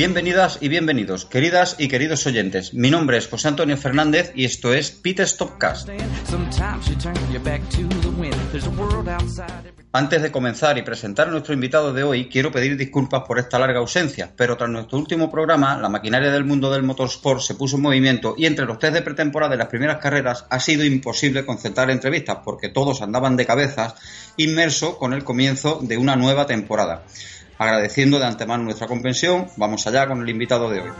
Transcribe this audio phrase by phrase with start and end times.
[0.00, 2.72] Bienvenidas y bienvenidos, queridas y queridos oyentes.
[2.72, 5.90] Mi nombre es José Antonio Fernández y esto es Pit Stopcast.
[9.92, 13.58] Antes de comenzar y presentar a nuestro invitado de hoy, quiero pedir disculpas por esta
[13.58, 17.76] larga ausencia, pero tras nuestro último programa, la maquinaria del mundo del motorsport se puso
[17.76, 21.44] en movimiento y entre los test de pretemporada de las primeras carreras ha sido imposible
[21.44, 23.96] concentrar entrevistas porque todos andaban de cabezas
[24.38, 27.04] inmerso con el comienzo de una nueva temporada.
[27.60, 30.90] Agradeciendo de antemano nuestra comprensión, vamos allá con el invitado de hoy.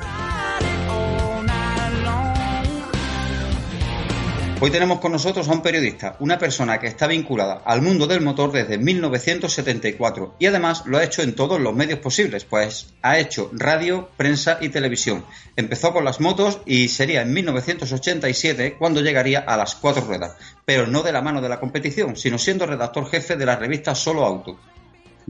[4.60, 8.20] Hoy tenemos con nosotros a un periodista, una persona que está vinculada al mundo del
[8.20, 13.18] motor desde 1974 y además lo ha hecho en todos los medios posibles, pues ha
[13.18, 15.24] hecho radio, prensa y televisión.
[15.56, 20.86] Empezó con las motos y sería en 1987 cuando llegaría a las cuatro ruedas, pero
[20.86, 24.26] no de la mano de la competición, sino siendo redactor jefe de la revista Solo
[24.26, 24.58] Auto.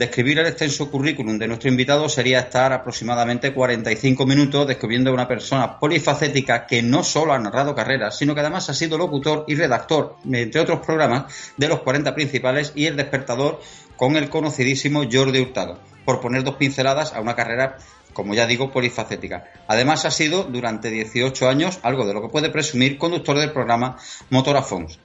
[0.01, 5.29] Describir el extenso currículum de nuestro invitado sería estar aproximadamente 45 minutos descubriendo a una
[5.29, 9.57] persona polifacética que no solo ha narrado carreras, sino que además ha sido locutor y
[9.57, 13.61] redactor, entre otros programas, de los 40 principales y El Despertador
[13.99, 17.77] con el conocidísimo Jordi Hurtado, por poner dos pinceladas a una carrera
[18.15, 19.45] como ya digo, polifacética.
[19.69, 23.99] Además, ha sido durante 18 años, algo de lo que puede presumir, conductor del programa
[24.31, 24.99] Motorafons,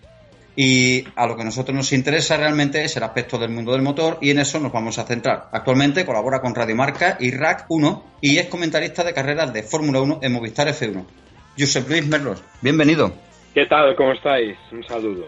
[0.56, 3.82] y a lo que a nosotros nos interesa realmente es el aspecto del mundo del
[3.82, 5.50] motor y en eso nos vamos a centrar.
[5.52, 10.02] Actualmente colabora con Radio Marca y RAC 1 y es comentarista de carreras de Fórmula
[10.02, 11.06] 1 en Movistar F1.
[11.58, 13.14] Josep Luis Merlos, bienvenido.
[13.54, 13.96] ¿Qué tal?
[13.96, 14.58] ¿Cómo estáis?
[14.72, 15.28] Un saludo.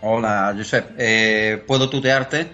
[0.00, 0.92] Hola, Josep.
[0.98, 2.52] Eh, ¿Puedo tutearte?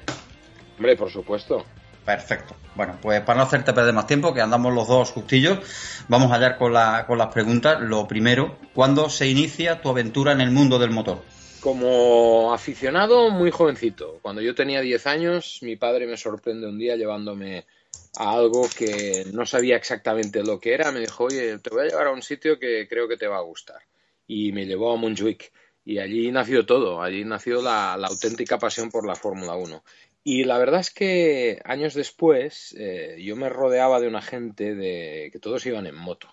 [0.76, 1.64] Hombre, por supuesto.
[2.04, 2.54] Perfecto.
[2.74, 5.58] Bueno, pues para no hacerte perder más tiempo, que andamos los dos justillos,
[6.08, 7.80] vamos allá con, la, con las preguntas.
[7.80, 11.22] Lo primero, ¿cuándo se inicia tu aventura en el mundo del motor?
[11.60, 14.18] Como aficionado, muy jovencito.
[14.22, 17.66] Cuando yo tenía 10 años, mi padre me sorprende un día llevándome
[18.16, 20.90] a algo que no sabía exactamente lo que era.
[20.90, 23.36] Me dijo, oye, te voy a llevar a un sitio que creo que te va
[23.36, 23.82] a gustar.
[24.26, 25.52] Y me llevó a Montjuic.
[25.84, 27.02] Y allí nació todo.
[27.02, 29.84] Allí nació la, auténtica pasión por la Fórmula 1.
[30.24, 35.28] Y la verdad es que años después eh, yo me rodeaba de una gente de
[35.30, 36.28] que todos iban en moto.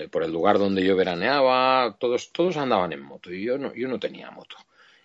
[0.00, 3.74] Eh, por el lugar donde yo veraneaba, todos, todos andaban en moto y yo no,
[3.74, 4.56] yo no tenía moto.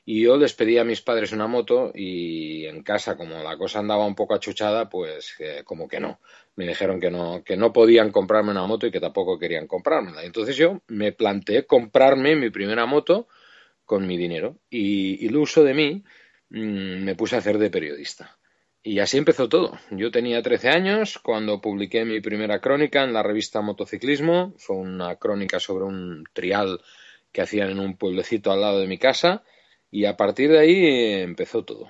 [0.05, 3.79] Y yo les pedí a mis padres una moto y en casa, como la cosa
[3.79, 6.19] andaba un poco achuchada, pues eh, como que no.
[6.55, 10.23] Me dijeron que no, que no podían comprarme una moto y que tampoco querían comprármela.
[10.23, 13.27] Entonces yo me planteé comprarme mi primera moto
[13.83, 16.03] con mi dinero y, el uso de mí
[16.49, 18.37] mm, me puse a hacer de periodista.
[18.87, 19.79] Y así empezó todo.
[19.89, 24.53] Yo tenía 13 años cuando publiqué mi primera crónica en la revista Motociclismo.
[24.59, 26.79] Fue una crónica sobre un trial
[27.31, 29.41] que hacían en un pueblecito al lado de mi casa.
[29.89, 31.89] Y a partir de ahí empezó todo.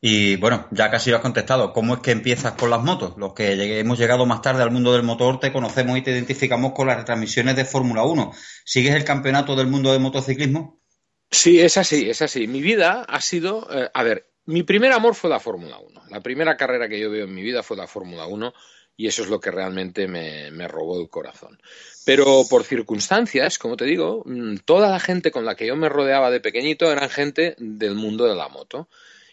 [0.00, 1.70] Y bueno, ya casi lo has contestado.
[1.74, 3.12] ¿Cómo es que empiezas con las motos?
[3.18, 6.72] Los que hemos llegado más tarde al mundo del motor te conocemos y te identificamos
[6.72, 8.32] con las retransmisiones de Fórmula 1.
[8.64, 10.80] ¿Sigues el campeonato del mundo del motociclismo?
[11.30, 12.46] Sí, es así, es así.
[12.46, 16.02] Mi vida ha sido, eh, a ver, mi primer amor fue la Fórmula 1.
[16.10, 18.52] La primera carrera que yo veo en mi vida fue la Fórmula 1
[18.96, 21.60] y eso es lo que realmente me, me, robó el corazón.
[22.04, 25.88] Pero por circunstancias, como te digo, mm, toda la gente con la que yo me
[25.88, 28.88] rodeaba de pequeñito eran gente del mundo de la moto.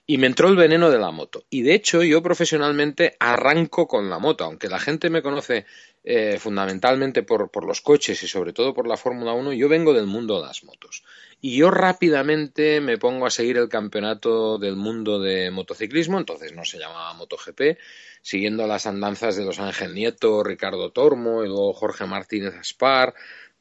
[0.09, 1.43] Y me entró el veneno de la moto.
[1.51, 4.43] Y de hecho, yo profesionalmente arranco con la moto.
[4.43, 5.67] Aunque la gente me conoce
[6.03, 10.07] eh, fundamentalmente por, los coches y sobre todo por la Fórmula 1, yo vengo del
[10.07, 11.03] mundo de las motos.
[11.41, 16.65] Y yo rápidamente me pongo a seguir el campeonato del mundo de motociclismo, entonces no
[16.65, 17.77] se llamaba MotoGP,
[18.23, 23.13] siguiendo las andanzas de los Ángel Nieto, Ricardo Tormo y luego Jorge Martínez Aspar.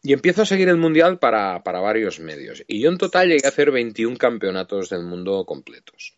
[0.02, 2.64] Y empiezo a seguir el mundial para, para varios medios.
[2.66, 6.17] Y yo en total llegué a hacer 21 campeonatos del mundo completos.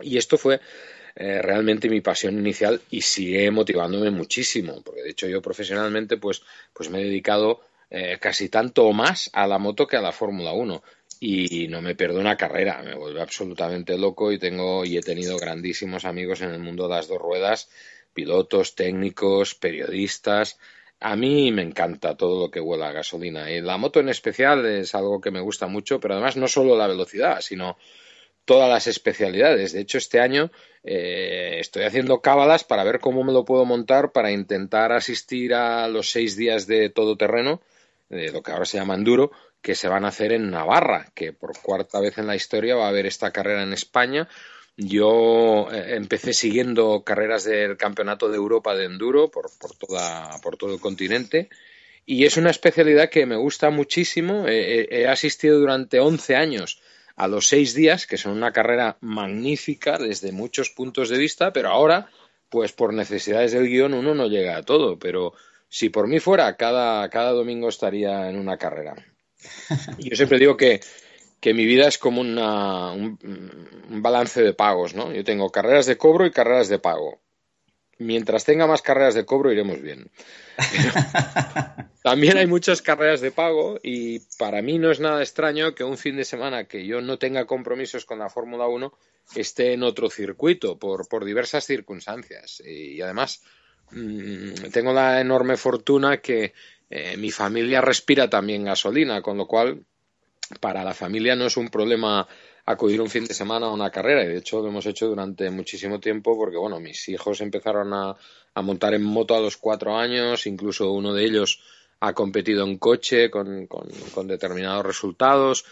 [0.00, 0.60] Y esto fue
[1.16, 6.42] eh, realmente mi pasión inicial y sigue motivándome muchísimo, porque de hecho yo profesionalmente pues,
[6.72, 7.60] pues me he dedicado
[7.90, 10.82] eh, casi tanto o más a la moto que a la Fórmula 1
[11.20, 15.38] y no me pierdo una carrera, me vuelve absolutamente loco y tengo y he tenido
[15.38, 17.70] grandísimos amigos en el mundo de las dos ruedas,
[18.12, 20.58] pilotos, técnicos, periodistas.
[21.00, 24.66] A mí me encanta todo lo que huela a gasolina y la moto en especial
[24.66, 27.76] es algo que me gusta mucho, pero además no solo la velocidad, sino
[28.44, 29.72] todas las especialidades.
[29.72, 30.50] De hecho, este año
[30.82, 35.88] eh, estoy haciendo cábalas para ver cómo me lo puedo montar para intentar asistir a
[35.88, 37.62] los seis días de todoterreno,
[38.08, 39.32] de lo que ahora se llama enduro,
[39.62, 42.86] que se van a hacer en Navarra, que por cuarta vez en la historia va
[42.86, 44.28] a haber esta carrera en España.
[44.76, 50.56] Yo eh, empecé siguiendo carreras del Campeonato de Europa de Enduro por, por, toda, por
[50.56, 51.48] todo el continente
[52.04, 54.46] y es una especialidad que me gusta muchísimo.
[54.46, 56.82] he asistido durante 11 años
[57.16, 61.68] a los seis días, que son una carrera magnífica desde muchos puntos de vista, pero
[61.68, 62.10] ahora,
[62.48, 64.98] pues por necesidades del guion, uno no llega a todo.
[64.98, 65.32] Pero
[65.68, 68.94] Si por mí fuera, cada, cada domingo estaría en una carrera.
[69.98, 70.80] Yo siempre digo que,
[71.40, 73.18] que mi vida es como una, un,
[73.90, 75.12] un, balance de pagos, ¿no?
[75.12, 77.20] Yo tengo carreras de cobro y carreras de pago.
[77.98, 80.10] Mientras tenga más carreras de cobro, iremos bien.
[82.02, 85.96] También hay muchas carreras de pago y para mí no es nada extraño que un
[85.96, 88.92] fin de semana que yo no tenga compromisos con la Fórmula 1
[89.36, 92.62] esté en otro circuito por, diversas circunstancias.
[92.64, 93.42] Y, además
[93.90, 96.52] mmm, tengo la enorme fortuna que
[96.90, 99.84] eh, mi familia respira también gasolina, con lo cual
[100.60, 102.28] para la familia no es un problema
[102.66, 104.24] acudir un fin de semana a una carrera.
[104.24, 108.16] Y de hecho lo hemos hecho durante muchísimo tiempo porque bueno mis hijos empezaron a,
[108.62, 110.46] montar en moto a los cuatro años.
[110.46, 111.60] Incluso uno de ellos
[112.00, 115.64] ha competido en coche con, con, con determinados resultados.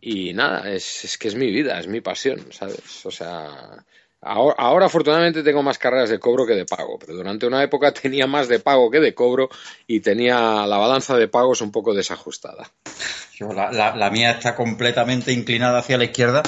[0.00, 3.82] Y nada es, es, que es mi vida es mi pasión sabes o sea
[4.22, 7.92] Ahora, ahora, afortunadamente, tengo más carreras de cobro que de pago, pero durante una época
[8.02, 9.48] tenía más de pago que de cobro
[9.86, 12.72] y tenía la balanza de pagos un poco desajustada.
[13.34, 16.42] Yo, la, la, la, mía está completamente inclinada hacia la izquierda,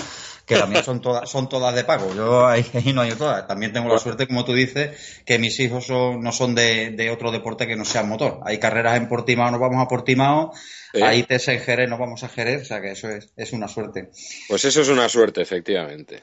[0.47, 2.15] que las mías son todas, son todas de pago.
[2.15, 3.47] Yo ahí, ahí no hay todas.
[3.47, 7.11] También tengo la suerte, como tú dices, que mis hijos son, no son de, de,
[7.11, 8.41] otro deporte que no sea motor.
[8.44, 10.53] Hay carreras en Portimao, nos vamos a Portimao,
[10.94, 13.69] hay test en Jerez, nos vamos a Jerez, o sea que eso es, es una
[13.69, 14.09] suerte.
[14.49, 16.23] Pues eso es una suerte, efectivamente.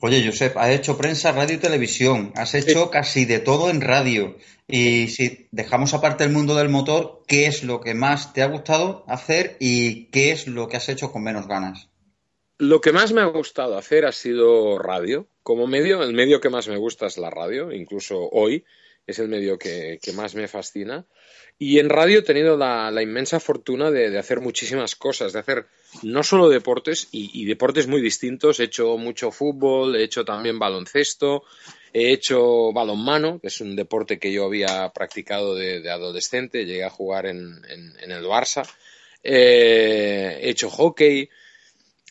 [0.00, 2.90] Oye, Josep, has hecho prensa, radio y televisión, has hecho sí.
[2.92, 4.36] casi de todo en radio.
[4.68, 8.46] Y si dejamos aparte el mundo del motor, ¿qué es lo que más te ha
[8.46, 11.88] gustado hacer y qué es lo que has hecho con menos ganas?
[12.58, 15.26] Lo que más me ha gustado hacer ha sido radio.
[15.42, 18.64] Como medio, el medio que más me gusta es la radio, incluso hoy
[19.08, 21.06] es el medio que, más me fascina.
[21.58, 25.66] Y en radio he tenido la, inmensa fortuna de, hacer muchísimas cosas, de hacer
[26.02, 28.60] no solo deportes y, deportes muy distintos.
[28.60, 31.42] He hecho mucho fútbol, he hecho también baloncesto,
[31.92, 36.90] he hecho balonmano, que es un deporte que yo había practicado de, adolescente, llegué a
[36.90, 37.62] jugar en
[37.98, 38.68] el Barça.
[39.22, 41.28] Eh, he hecho hockey,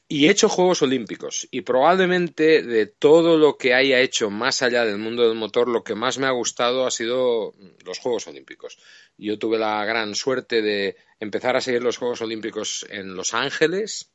[0.09, 4.85] y he hecho Juegos Olímpicos y probablemente de todo lo que haya hecho más allá
[4.85, 7.53] del mundo del motor, lo que más me ha gustado ha sido
[7.85, 8.77] los Juegos Olímpicos.
[9.17, 14.11] Yo tuve la gran suerte de empezar a seguir los Juegos Olímpicos en Los Ángeles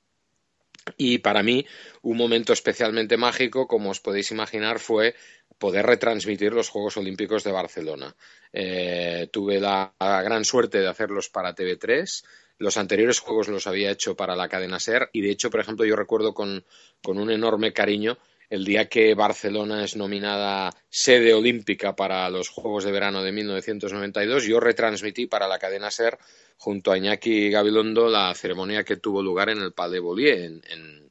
[0.96, 1.66] y para mí
[2.00, 5.14] un momento especialmente mágico, como os podéis imaginar, fue
[5.58, 8.16] poder retransmitir los Juegos Olímpicos de Barcelona.
[8.50, 12.24] Eh, tuve la, la gran suerte de hacerlos para TV3
[12.62, 15.84] los anteriores juegos los había hecho para la cadena SER y de hecho, por ejemplo,
[15.84, 16.64] yo recuerdo con,
[17.02, 18.18] con un enorme cariño
[18.50, 24.44] el día que Barcelona es nominada sede olímpica para los Juegos de Verano de 1992,
[24.44, 26.18] yo retransmití para la cadena SER
[26.56, 31.10] junto a Iñaki Gabilondo la ceremonia que tuvo lugar en el Palais Beaulieu, en, en,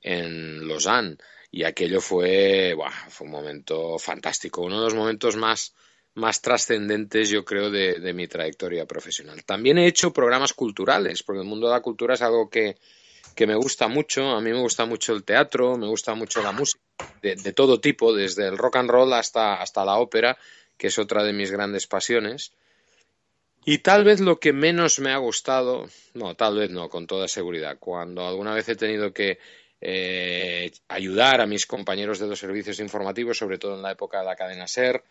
[0.00, 1.18] en Lausanne.
[1.50, 5.74] Y aquello fue, buah, fue un momento fantástico, uno de los momentos más,
[6.14, 9.44] más trascendentes, yo creo, de, de, mi trayectoria profesional.
[9.44, 12.76] También he hecho programas culturales, porque el mundo de la cultura es algo que,
[13.38, 14.30] que me gusta mucho.
[14.30, 16.82] A mí me gusta mucho el teatro, me gusta mucho la música,
[17.22, 20.36] de, todo tipo, desde el rock and roll hasta, hasta la ópera,
[20.76, 22.52] que es otra de mis grandes pasiones.
[23.64, 27.28] Y tal vez lo que menos me ha gustado, no, tal vez no, con toda
[27.28, 29.38] seguridad, cuando alguna vez he tenido que
[29.80, 34.24] eh, ayudar a mis compañeros de los servicios informativos, sobre todo en la época de
[34.24, 35.04] la cadena SER,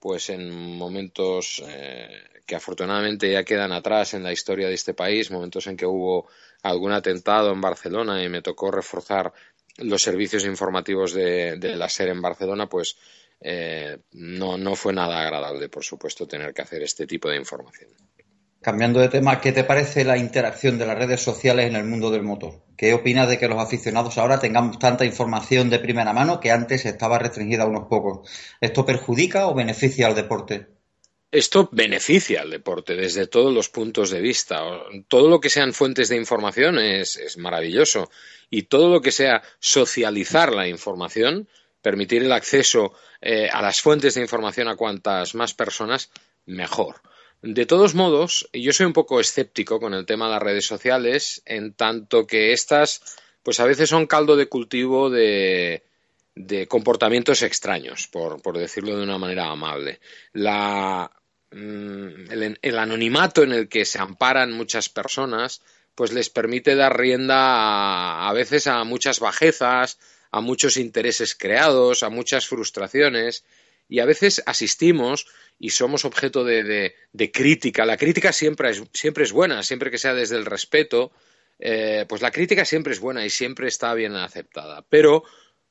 [0.00, 2.08] pues en momentos eh,
[2.46, 6.26] que afortunadamente ya quedan atrás en la historia de este país, momentos en que hubo
[6.62, 9.32] algún atentado en Barcelona y me tocó reforzar
[9.76, 12.96] los servicios informativos de, la SER en Barcelona, pues
[13.40, 17.90] eh, no, no fue nada agradable, por supuesto, tener que hacer este tipo de información.
[18.62, 22.10] Cambiando de tema, ¿qué te parece la interacción de las redes sociales en el mundo
[22.10, 22.62] del motor?
[22.76, 26.84] ¿Qué opinas de que los aficionados ahora tengamos tanta información de primera mano que antes
[26.84, 28.28] estaba restringida a unos pocos?
[28.60, 30.66] ¿Esto perjudica o beneficia al deporte?
[31.32, 34.60] Esto beneficia al deporte desde todos los puntos de vista.
[35.08, 38.10] Todo lo que sean fuentes de información es, maravilloso
[38.50, 41.48] y todo lo que sea socializar la información,
[41.80, 46.10] permitir el acceso eh, a las fuentes de información a cuantas más personas,
[46.44, 47.00] mejor.
[47.42, 51.42] De todos modos, yo soy un poco escéptico con el tema de las redes sociales,
[51.46, 53.00] en tanto que estas,
[53.42, 55.82] pues a veces son caldo de cultivo de,
[56.34, 60.00] de comportamientos extraños, por, por, decirlo de una manera amable.
[60.34, 61.10] La,
[61.50, 65.62] mm, el, el, anonimato en el que se amparan muchas personas,
[65.94, 69.98] pues les permite dar rienda a, a veces a muchas bajezas,
[70.30, 73.44] a muchos intereses creados, a muchas frustraciones,
[73.90, 75.26] y a veces asistimos
[75.58, 77.84] y somos objeto de, de, crítica.
[77.84, 81.10] La crítica siempre es, siempre es, buena, siempre que sea desde el respeto,
[81.58, 84.86] eh, pues la crítica siempre es buena y siempre está bien aceptada.
[84.88, 85.24] Pero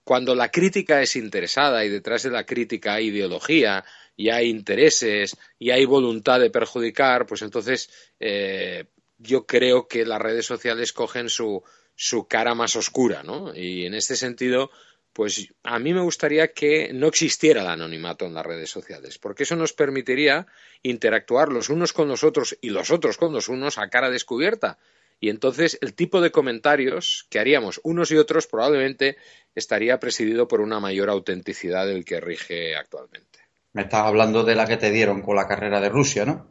[0.04, 3.86] cuando la crítica es interesada y detrás de la crítica hay ideología
[4.18, 8.84] y hay intereses y hay voluntad de perjudicar, pues entonces eh,
[9.18, 11.64] yo creo que las redes sociales cogen su,
[11.96, 13.56] su cara más oscura, ¿no?
[13.56, 14.72] Y en este sentido,
[15.14, 19.44] pues a mí me gustaría que no existiera el anonimato en las redes sociales, porque
[19.44, 20.48] eso nos permitiría
[20.84, 24.78] interactuar los unos con los otros y los otros con los unos a cara descubierta.
[25.20, 29.18] Y entonces el tipo de comentarios que haríamos unos y otros probablemente
[29.54, 33.40] estaría presidido por una mayor autenticidad del que rige actualmente.
[33.74, 36.48] Me estás hablando de la que te dieron con la carrera de Rusia, ¿no?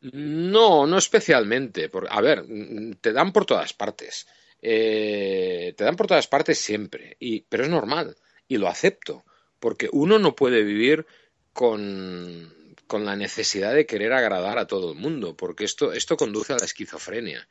[0.00, 1.90] No, no especialmente.
[2.10, 2.44] a ver,
[3.00, 4.26] te dan por todas partes.
[4.60, 8.16] Eh, te dan por todas partes siempre, y, pero es normal
[8.48, 9.24] y lo acepto,
[9.60, 11.06] porque uno no puede vivir
[11.52, 12.54] con,
[12.90, 16.64] la necesidad de querer agradar a todo el mundo, porque esto, esto conduce a la
[16.64, 17.46] esquizofrenia.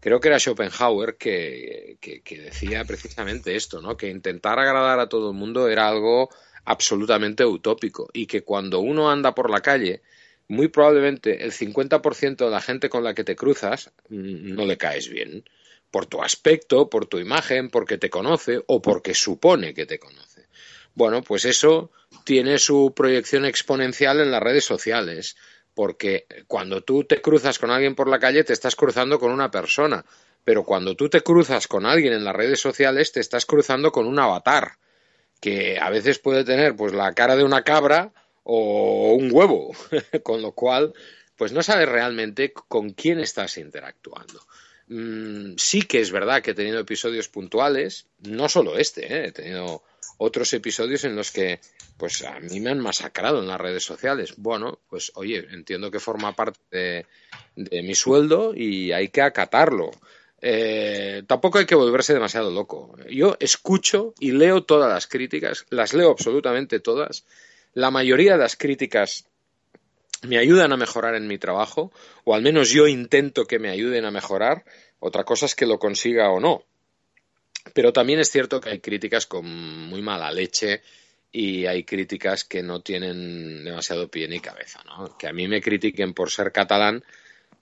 [0.00, 3.96] Creo que era Schopenhauer que, que, decía precisamente esto, ¿no?
[3.96, 6.30] que intentar agradar a todo el mundo era algo
[6.64, 10.02] absolutamente utópico y que cuando uno anda por la calle,
[10.46, 14.78] muy probablemente el 50% de la gente con la que te cruzas mm, no le
[14.78, 15.44] caes bien
[15.90, 20.48] por tu aspecto, por tu imagen, porque te conoce o porque supone que te conoce.
[20.94, 21.90] Bueno, pues eso
[22.24, 25.36] tiene su proyección exponencial en las redes sociales,
[25.74, 29.50] porque cuando tú te cruzas con alguien por la calle te estás cruzando con una
[29.50, 30.04] persona,
[30.44, 34.06] pero cuando tú te cruzas con alguien en las redes sociales te estás cruzando con
[34.06, 34.78] un avatar,
[35.40, 39.72] que a veces puede tener pues la cara de una cabra o un huevo,
[40.24, 40.92] con lo cual
[41.36, 44.40] pues no sabes realmente con quién estás interactuando.
[44.88, 49.26] Mm, sí que es verdad que he tenido episodios puntuales, no solo este, ¿eh?
[49.26, 49.82] he tenido
[50.16, 51.60] otros episodios en los que
[51.98, 54.34] pues a mí me han masacrado en las redes sociales.
[54.36, 57.06] Bueno, pues oye, entiendo que forma parte
[57.56, 59.90] de, mi sueldo y hay que acatarlo.
[60.40, 62.96] Eh, tampoco hay que volverse demasiado loco.
[63.10, 67.24] Yo escucho y leo todas las críticas, las leo absolutamente todas.
[67.74, 69.26] La mayoría de las críticas
[70.22, 71.92] me ayudan a mejorar en mi trabajo,
[72.24, 74.64] o al menos yo intento que me ayuden a mejorar.
[75.00, 76.64] Otra cosa es que lo consiga o no.
[77.72, 80.82] Pero también es cierto que hay críticas con muy mala leche
[81.30, 85.16] y hay críticas que no tienen demasiado pie ni cabeza, ¿no?
[85.18, 87.04] Que a mí me critiquen por ser catalán,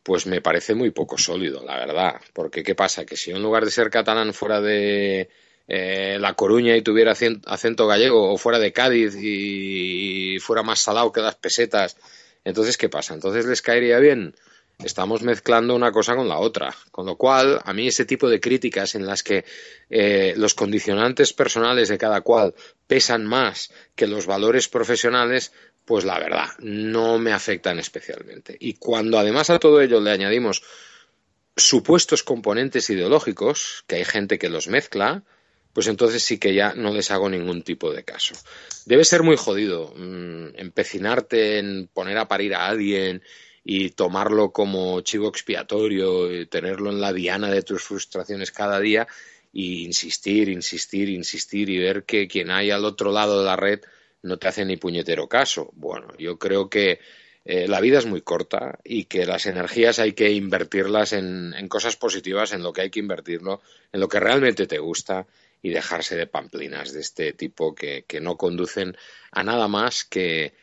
[0.03, 2.21] pues me parece muy poco sólido, la verdad.
[2.33, 3.05] Porque ¿qué pasa?
[3.05, 5.29] Que si en lugar de ser catalán fuera de
[5.67, 11.13] eh, La Coruña y tuviera acento gallego, o fuera de Cádiz y fuera más salado
[11.13, 11.97] que las pesetas
[12.47, 13.13] entonces, ¿qué pasa?
[13.13, 14.33] Entonces les caería bien.
[14.79, 16.73] Estamos mezclando una cosa con la otra.
[16.93, 19.45] Con lo cual, a mí ese tipo de críticas en las que
[19.91, 22.55] eh, los condicionantes personales de cada cual
[22.87, 25.53] pesan más que los valores profesionales,
[25.85, 28.57] pues la verdad, no me afectan especialmente.
[28.61, 30.63] Y cuando además a todo ello le añadimos
[31.57, 35.25] supuestos componentes ideológicos, que hay gente que los mezcla,
[35.77, 38.35] pues entonces sí que ya no les hago ningún tipo de caso.
[38.87, 43.23] Debe ser muy jodido mm, empecinarte en poner a parir a alguien
[43.63, 49.07] y tomarlo como chivo expiatorio, y tenerlo en la diana de tus frustraciones cada día
[49.53, 53.81] e insistir, insistir, insistir y ver que quien hay al otro lado de la red
[54.23, 55.69] no te hace ni puñetero caso.
[55.75, 57.01] Bueno, yo creo que
[57.45, 61.97] eh, la vida es muy corta y que las energías hay que invertirlas en cosas
[61.97, 63.61] positivas, en lo que hay que invertirlo,
[63.93, 65.27] en lo que realmente te gusta
[65.67, 68.97] y dejarse de pamplinas de este tipo que, no conducen
[69.33, 70.55] a nada más que,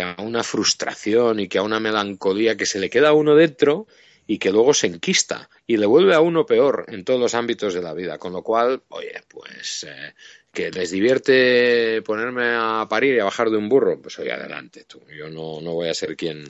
[0.00, 3.88] a una frustración y que a una melancolía que se le queda a uno dentro
[4.24, 7.74] y que luego se enquista y le vuelve a uno peor en todos los ámbitos
[7.74, 8.18] de la vida.
[8.18, 10.14] Con lo cual, oye, pues eh,
[10.52, 14.84] que les divierte ponerme a parir y a bajar de un burro, pues oye, adelante
[14.86, 15.02] tú.
[15.12, 16.44] Yo no, no voy a ser quien,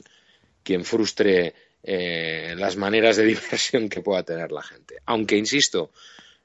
[0.61, 4.97] quien frustre eh, las maneras de diversión que pueda tener la gente.
[5.07, 5.89] Aunque, insisto,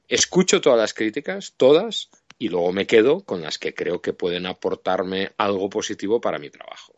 [0.09, 4.45] escucho todas las críticas, todas, y luego me quedo con las que creo que pueden
[4.45, 6.93] aportarme algo positivo para mi trabajo.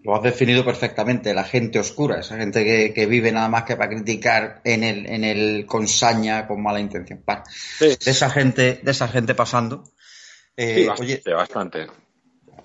[0.00, 3.90] Lo has definido perfectamente, la gente oscura, esa gente que, vive nada más que para
[3.90, 7.24] criticar en el, en el con saña, con mala intención.
[7.80, 9.84] De esa gente, de esa gente pasando.
[10.56, 10.86] Eh,
[11.34, 11.88] bastante,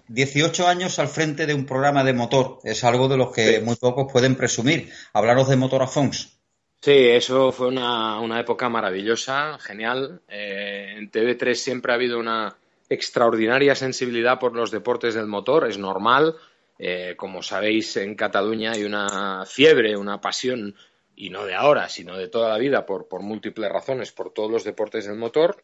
[0.07, 3.75] 18 años al frente de un programa de motor, es algo de los que muy
[3.75, 4.91] pocos pueden presumir.
[5.13, 6.40] Hablaros de Motor Afons.
[6.83, 10.21] Sí, eso fue una, una época maravillosa, genial.
[10.27, 12.57] Eh, en TV3 siempre ha habido una
[12.89, 16.35] extraordinaria sensibilidad por los deportes del motor, es normal.
[16.79, 20.75] Eh, como sabéis, en Cataluña hay una fiebre, una pasión,
[21.15, 24.49] y no de ahora, sino de toda la vida, por, por múltiples razones, por todos
[24.49, 25.63] los deportes del motor.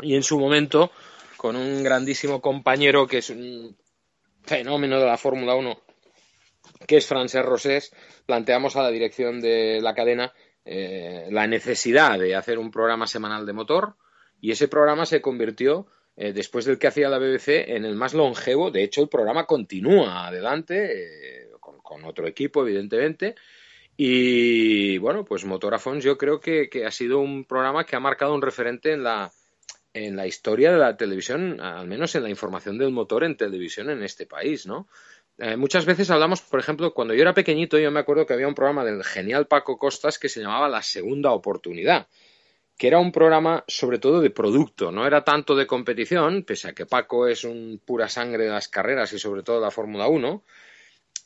[0.00, 0.90] Y en su momento,
[1.36, 3.76] con un grandísimo compañero que es un
[4.42, 5.80] fenómeno de la Fórmula 1,
[6.86, 7.92] que es Francesc Rosés,
[8.26, 10.32] planteamos a la dirección de la cadena
[10.64, 13.96] eh, la necesidad de hacer un programa semanal de motor
[14.40, 15.86] y ese programa se convirtió
[16.20, 18.72] eh, después del que hacía la BBC, en el más longevo.
[18.72, 23.36] De hecho, el programa continúa adelante, eh, con, otro equipo, evidentemente.
[23.96, 28.42] Y bueno, pues Motorafons yo creo que, ha sido un programa que ha marcado un
[28.42, 29.30] referente en la,
[29.94, 33.88] en la historia de la televisión, al menos en la información del motor en televisión
[33.88, 34.88] en este país, ¿no?
[35.38, 38.48] Eh, muchas veces hablamos, por ejemplo, cuando yo era pequeñito, yo me acuerdo que había
[38.48, 42.08] un programa del genial Paco Costas que se llamaba La Segunda Oportunidad
[42.78, 46.72] que era un programa sobre todo de producto, no era tanto de competición, pese a
[46.72, 50.06] que Paco es un pura sangre de las carreras y sobre todo de la Fórmula
[50.06, 50.44] 1,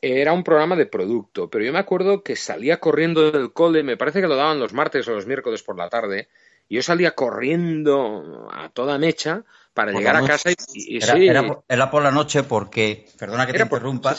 [0.01, 3.99] era un programa de producto, pero yo me acuerdo que salía corriendo del cole, me
[3.99, 6.29] parece que lo daban los martes o los miércoles por la tarde,
[6.69, 10.99] y yo salía corriendo a toda mecha para llegar a casa y,
[11.69, 14.17] era, por la noche porque, perdona que te interrumpa,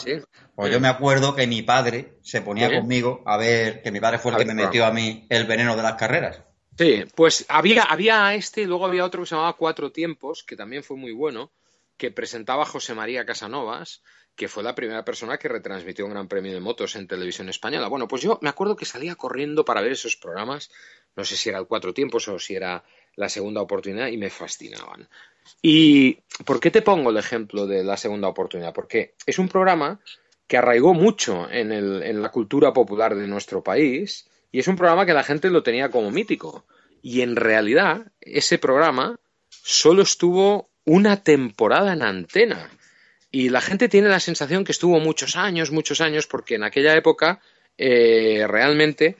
[0.55, 4.19] pues yo me acuerdo que mi padre se ponía conmigo a ver, que mi padre
[4.19, 6.41] fue el que me metió a mí el veneno de las carreras.
[6.77, 10.55] Sí, pues había, había este y luego había otro que se llamaba Cuatro Tiempos, que
[10.55, 11.51] también fue muy bueno,
[11.97, 14.01] que presentaba José María Casanovas,
[14.35, 17.87] que fue la primera persona que retransmitió un gran premio de motos en televisión española.
[17.87, 20.71] Bueno, pues yo me acuerdo que salía corriendo para ver esos programas,
[21.15, 22.83] no sé si era el Cuatro Tiempos o si era
[23.15, 25.07] la segunda oportunidad, y me fascinaban.
[25.61, 28.73] ¿Y por qué te pongo el ejemplo de la segunda oportunidad?
[28.73, 29.99] Porque es un programa
[30.47, 35.05] que arraigó mucho en, en la cultura popular de nuestro país y es un programa
[35.05, 36.65] que la gente lo tenía como mítico.
[37.01, 39.19] Y en realidad, ese programa
[39.49, 42.69] solo estuvo una temporada en antena.
[43.31, 46.95] Y la gente tiene la sensación que estuvo muchos años, muchos años, porque en aquella
[46.95, 47.41] época
[47.77, 49.17] eh, realmente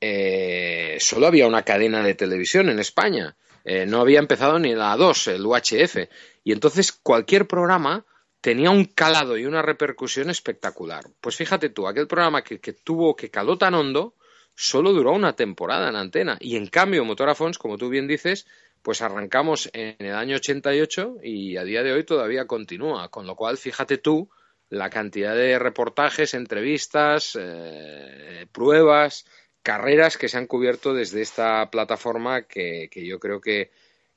[0.00, 3.36] eh, solo había una cadena de televisión en España.
[3.64, 6.08] Eh, no había empezado ni la 2, el UHF.
[6.44, 8.06] Y entonces cualquier programa
[8.40, 11.04] tenía un calado y una repercusión espectacular.
[11.20, 14.14] Pues fíjate tú, aquel programa que, que tuvo, que caló tan hondo,
[14.54, 16.38] solo duró una temporada en antena.
[16.40, 18.46] Y en cambio, Motorafons, como tú bien dices,
[18.82, 23.08] pues arrancamos en el año 88 y a día de hoy todavía continúa.
[23.08, 24.30] Con lo cual, fíjate tú
[24.68, 29.26] la cantidad de reportajes, entrevistas, eh, pruebas,
[29.62, 33.70] carreras que se han cubierto desde esta plataforma que, yo creo que,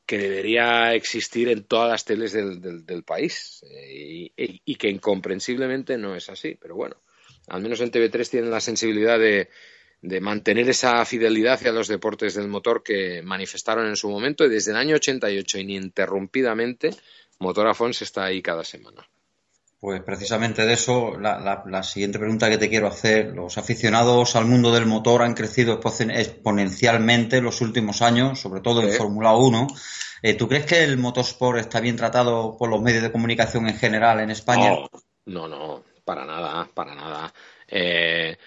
[0.08, 6.30] debería existir en todas las teles del, país eh, y, y, que incomprensiblemente no es
[6.30, 6.56] así.
[6.62, 6.97] Pero bueno,
[7.47, 9.49] al menos en TV3 tienen la sensibilidad de,
[10.03, 14.49] de mantener esa fidelidad hacia los deportes del motor que manifestaron en su momento y
[14.49, 16.91] desde el año 88 ininterrumpidamente
[17.39, 19.07] Motorafons está ahí cada semana.
[19.79, 23.33] Pues precisamente de eso, la, siguiente pregunta que te quiero hacer.
[23.33, 28.81] Los aficionados al mundo del motor han crecido exponencialmente en los últimos años, sobre todo
[28.81, 29.67] en Fórmula 1.
[30.21, 33.77] Eh, ¿Tú crees que el motorsport está bien tratado por los medios de comunicación en
[33.77, 34.69] general en España?
[34.69, 34.89] No,
[35.25, 37.33] no, no para nada, para nada.
[37.67, 38.37] Eh,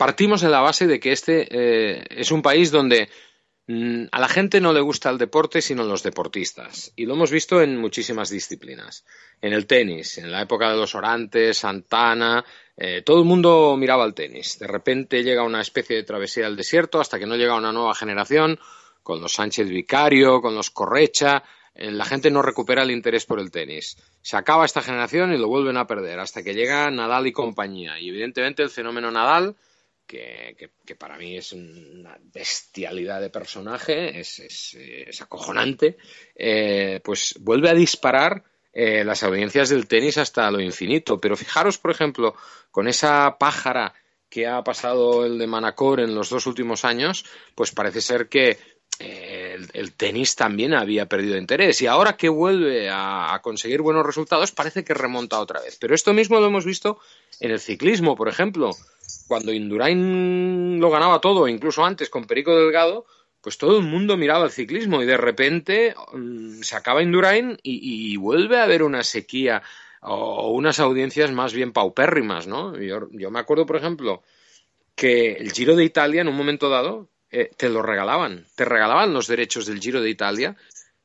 [0.00, 3.10] partimos de la base de que este eh, es un país donde
[3.66, 6.90] mm, a la gente no le gusta el deporte, sino los deportistas.
[6.96, 9.04] Y lo hemos visto en muchísimas disciplinas.
[9.42, 12.42] En el tenis, en la época de los Orantes, Santana,
[12.78, 14.58] eh, todo el mundo miraba al tenis.
[14.58, 17.94] De repente llega una especie de travesía del desierto hasta que no llega una nueva
[17.94, 18.58] generación,
[19.02, 21.44] con los Sánchez Vicario, con los Correcha.
[21.74, 23.98] Eh, la gente no recupera el interés por el tenis.
[24.22, 28.00] Se acaba esta generación y lo vuelven a perder hasta que llega Nadal y compañía.
[28.00, 29.56] Y evidentemente el fenómeno Nadal
[30.10, 35.98] que, para mí es una bestialidad de personaje, es, acojonante,
[36.34, 38.42] eh, pues vuelve a disparar
[38.72, 41.20] eh, las audiencias del tenis hasta lo infinito.
[41.20, 42.34] Pero fijaros, por ejemplo,
[42.70, 43.94] con esa pájara
[44.28, 48.58] que ha pasado el de Manacor en los dos últimos años, pues parece ser que
[49.02, 54.52] eh, el, tenis también había perdido interés y ahora que vuelve a, conseguir buenos resultados
[54.52, 55.78] parece que remonta otra vez.
[55.80, 56.98] Pero esto mismo lo hemos visto
[57.40, 58.70] en el ciclismo, por ejemplo
[59.26, 63.06] cuando Indurain lo ganaba todo, incluso antes con Perico Delgado,
[63.40, 68.16] pues todo el mundo miraba el ciclismo y de repente mm, se acaba Indurain y,
[68.16, 69.62] vuelve a haber una sequía
[70.02, 72.76] o unas audiencias más bien paupérrimas, ¿no?
[72.76, 74.22] Yo, me acuerdo, por ejemplo,
[74.94, 79.14] que el Giro de Italia en un momento dado eh, te lo regalaban, te regalaban
[79.14, 80.56] los derechos del Giro de Italia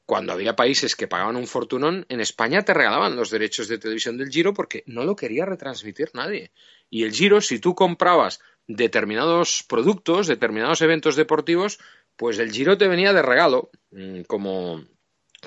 [0.05, 4.17] cuando había países que pagaban un fortunón, en España te regalaban los derechos de televisión
[4.17, 6.51] del Giro porque no lo quería retransmitir nadie.
[6.89, 11.79] Y el Giro, si tú comprabas determinados productos, determinados eventos deportivos,
[12.15, 14.83] pues el Giro te venía de regalo, mm, como,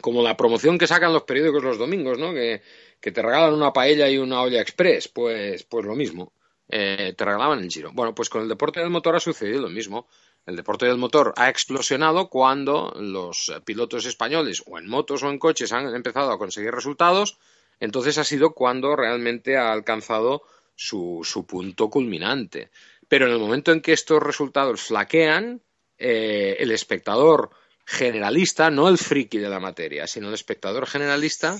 [0.00, 2.32] como la promoción que sacan los periódicos los domingos, ¿no?
[2.32, 2.62] Que,
[3.00, 6.32] te regalan una paella y una olla express, pues, pues lo mismo.
[6.68, 7.92] Eh, te regalaban el Giro.
[7.94, 10.08] Bueno, pues con el deporte del motor ha sucedido lo mismo.
[10.48, 15.38] El deporte del motor ha explosionado cuando los pilotos españoles, o en motos o en
[15.38, 17.36] coches, han empezado a conseguir resultados.
[17.80, 20.40] Entonces ha sido cuando realmente ha alcanzado
[20.74, 22.70] su, punto culminante.
[23.08, 25.60] Pero en el momento en que estos resultados flaquean,
[25.98, 27.50] eh, el espectador
[27.84, 31.58] generalista, no el friki de la materia, sino el espectador generalista,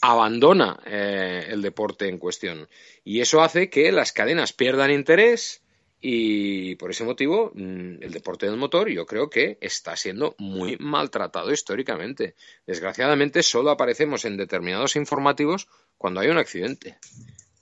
[0.00, 2.68] abandona eh, el deporte en cuestión.
[3.02, 5.60] Y eso hace que las cadenas pierdan interés
[6.00, 10.76] y por ese motivo mm, el deporte del motor yo creo que está siendo muy
[10.78, 12.34] maltratado históricamente.
[12.66, 16.98] Desgraciadamente solo aparecemos en determinados informativos cuando hay un accidente.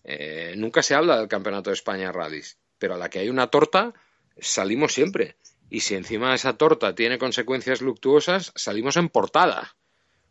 [0.05, 3.49] Eh, nunca se habla del Campeonato de España Rallys, pero a la que hay una
[3.49, 3.94] torta
[4.38, 5.37] salimos siempre.
[5.68, 9.75] Y si encima esa torta tiene consecuencias luctuosas, salimos en portada.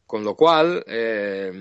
[0.05, 1.51] Con lo cual, eh,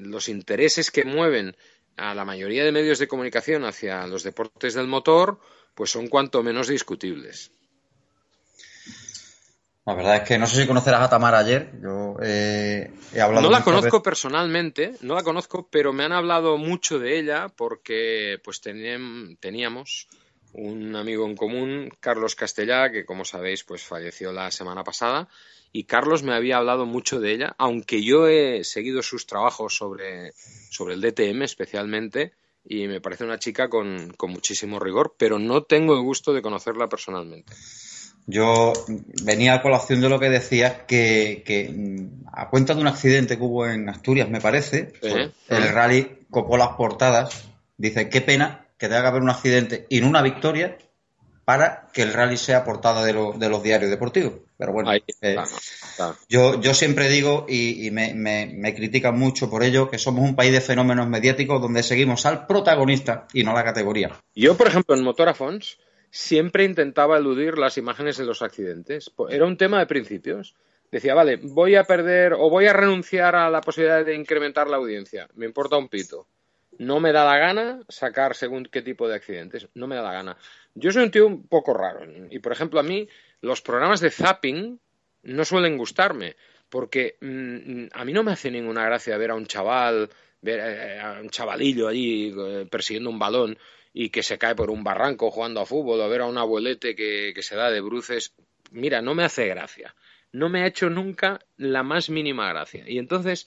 [0.00, 1.56] los intereses que mueven
[1.96, 5.38] a la mayoría de medios de comunicación hacia los deportes del motor,
[5.74, 7.50] pues son cuanto menos discutibles.
[9.86, 11.70] La verdad es que no sé si conocerás a Tamara ayer.
[11.82, 13.42] Yo eh, he hablado.
[13.42, 18.40] No la conozco personalmente, no la conozco, pero me han hablado mucho de ella porque,
[18.42, 20.08] pues, teníamos
[20.54, 25.28] un amigo en común, Carlos Castellá, que como sabéis, pues falleció la semana pasada.
[25.72, 30.32] Y Carlos me había hablado mucho de ella, aunque yo he seguido sus trabajos sobre,
[30.70, 32.32] sobre el DTM especialmente,
[32.64, 36.42] y me parece una chica con, con muchísimo rigor, pero no tengo el gusto de
[36.42, 37.52] conocerla personalmente.
[38.26, 38.72] Yo
[39.22, 43.36] venía a colación de lo que decías, que, que, mm, a cuenta de un accidente
[43.36, 47.44] que hubo en Asturias, me parece, el rally copó las portadas,
[47.76, 50.78] dice, qué pena que tenga que haber un accidente y no una victoria
[51.44, 54.34] para que el rally sea portada de, de los diarios deportivos.
[54.56, 55.36] Pero bueno, eh,
[56.28, 60.52] Yo, yo siempre digo, y, me, me, critican mucho por ello, que somos un país
[60.52, 64.12] de fenómenos mediáticos donde seguimos al protagonista y no a la categoría.
[64.34, 65.78] Yo, por ejemplo, en Motorafons
[66.10, 69.10] siempre intentaba eludir las imágenes de los accidentes.
[69.28, 70.54] Era un tema de principios.
[70.92, 74.76] Decía, vale, voy a perder o voy a renunciar a la posibilidad de incrementar la
[74.76, 75.28] audiencia.
[75.34, 76.28] Me importa un pito
[76.78, 79.68] no me da la gana sacar según qué tipo de accidentes.
[79.74, 80.36] No me da la gana.
[80.74, 82.00] Yo soy un tío un poco raro.
[82.30, 83.08] Y, por ejemplo, a mí
[83.40, 84.80] los programas de zapping
[85.22, 86.36] no suelen gustarme.
[86.68, 90.10] Porque mm, a mí no me hace ninguna gracia ver a un chaval,
[90.40, 93.56] ver eh, a un chavalillo allí eh, persiguiendo un balón
[93.92, 96.96] y que se cae por un barranco jugando a fútbol, o ver a un abuelete
[96.96, 98.34] que, que se da de bruces.
[98.72, 99.94] Mira, no me hace gracia.
[100.32, 102.84] No me ha hecho nunca la más mínima gracia.
[102.88, 103.46] Y entonces,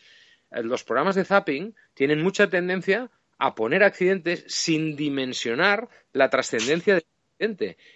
[0.52, 6.96] eh, los programas de zapping tienen mucha tendencia a poner accidentes sin dimensionar la trascendencia
[6.96, 7.06] del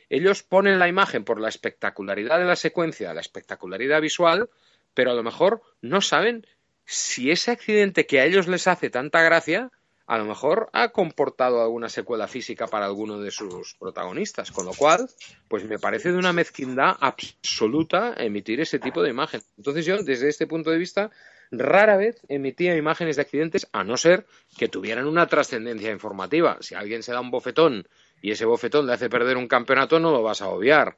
[0.09, 4.49] Ellos ponen la imagen por la espectacularidad de la secuencia, la espectacularidad visual,
[4.93, 6.45] pero a lo mejor no saben
[6.85, 9.71] si ese accidente que a ellos les hace tanta gracia,
[10.07, 14.73] a lo mejor ha comportado alguna secuela física para alguno de sus protagonistas, con lo
[14.73, 15.09] cual,
[15.47, 19.41] pues me parece de una mezquindad absoluta emitir ese tipo de imagen.
[19.57, 21.11] Entonces yo, desde este punto de vista,
[21.49, 24.25] rara vez emitía imágenes de accidentes, a no ser
[24.57, 26.57] que tuvieran una trascendencia informativa.
[26.59, 27.87] Si alguien se da un bofetón
[28.21, 30.97] y ese bofetón le hace perder un campeonato, no lo vas a obviar.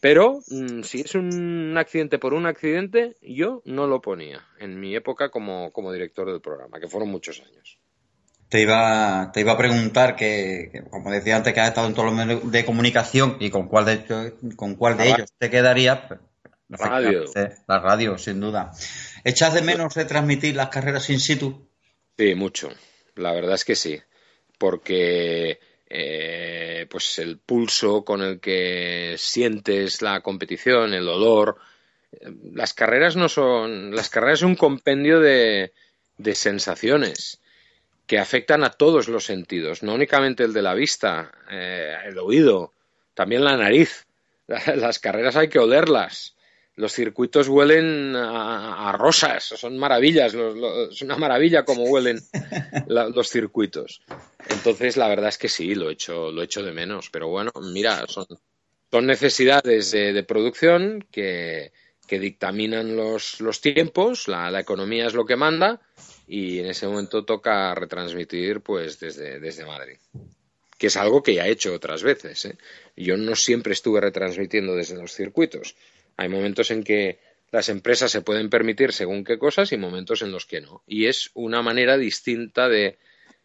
[0.00, 4.94] Pero mm, si es un accidente por un accidente, yo no lo ponía en mi
[4.94, 7.78] época como, director del programa, que fueron muchos años.
[8.50, 12.06] Te iba, te iba a preguntar que, como decía antes, que has estado en todos
[12.06, 16.06] los medios de comunicación y con cuál de, con cuál de ellos te quedaría.
[16.68, 17.24] La radio.
[17.66, 18.72] La radio, sin duda.
[19.24, 21.66] ¿Echas de menos retransmitir las carreras in situ?
[22.18, 22.68] Sí, mucho.
[23.16, 24.00] La verdad es que sí.
[24.58, 25.58] Porque
[25.96, 31.58] eh, pues el pulso con el que sientes la competición, el olor.
[32.52, 33.94] Las carreras no son.
[33.94, 35.72] Las carreras son un compendio de,
[36.18, 37.40] de sensaciones
[38.08, 42.72] que afectan a todos los sentidos, no únicamente el de la vista, eh, el oído,
[43.14, 44.06] también la nariz.
[44.46, 46.33] Las carreras hay que olerlas
[46.76, 52.20] los circuitos huelen a, rosas, son maravillas, es una maravilla como huelen
[52.88, 54.02] los circuitos.
[54.48, 57.10] Entonces, la verdad es que sí, lo echo, lo echo de menos.
[57.10, 58.26] Pero bueno, mira, son,
[59.06, 61.72] necesidades de, producción que,
[62.08, 65.80] dictaminan los, los tiempos, la, la, economía es lo que manda
[66.26, 69.98] y en ese momento toca retransmitir pues desde, desde Madrid.
[70.78, 72.44] Que es algo que ya he hecho otras veces.
[72.46, 72.56] ¿eh?
[72.96, 75.76] Yo no siempre estuve retransmitiendo desde los circuitos
[76.16, 77.18] hay momentos en que
[77.50, 80.82] las empresas se pueden permitir según qué cosas y momentos en los que no.
[80.86, 82.98] Y es una manera distinta de,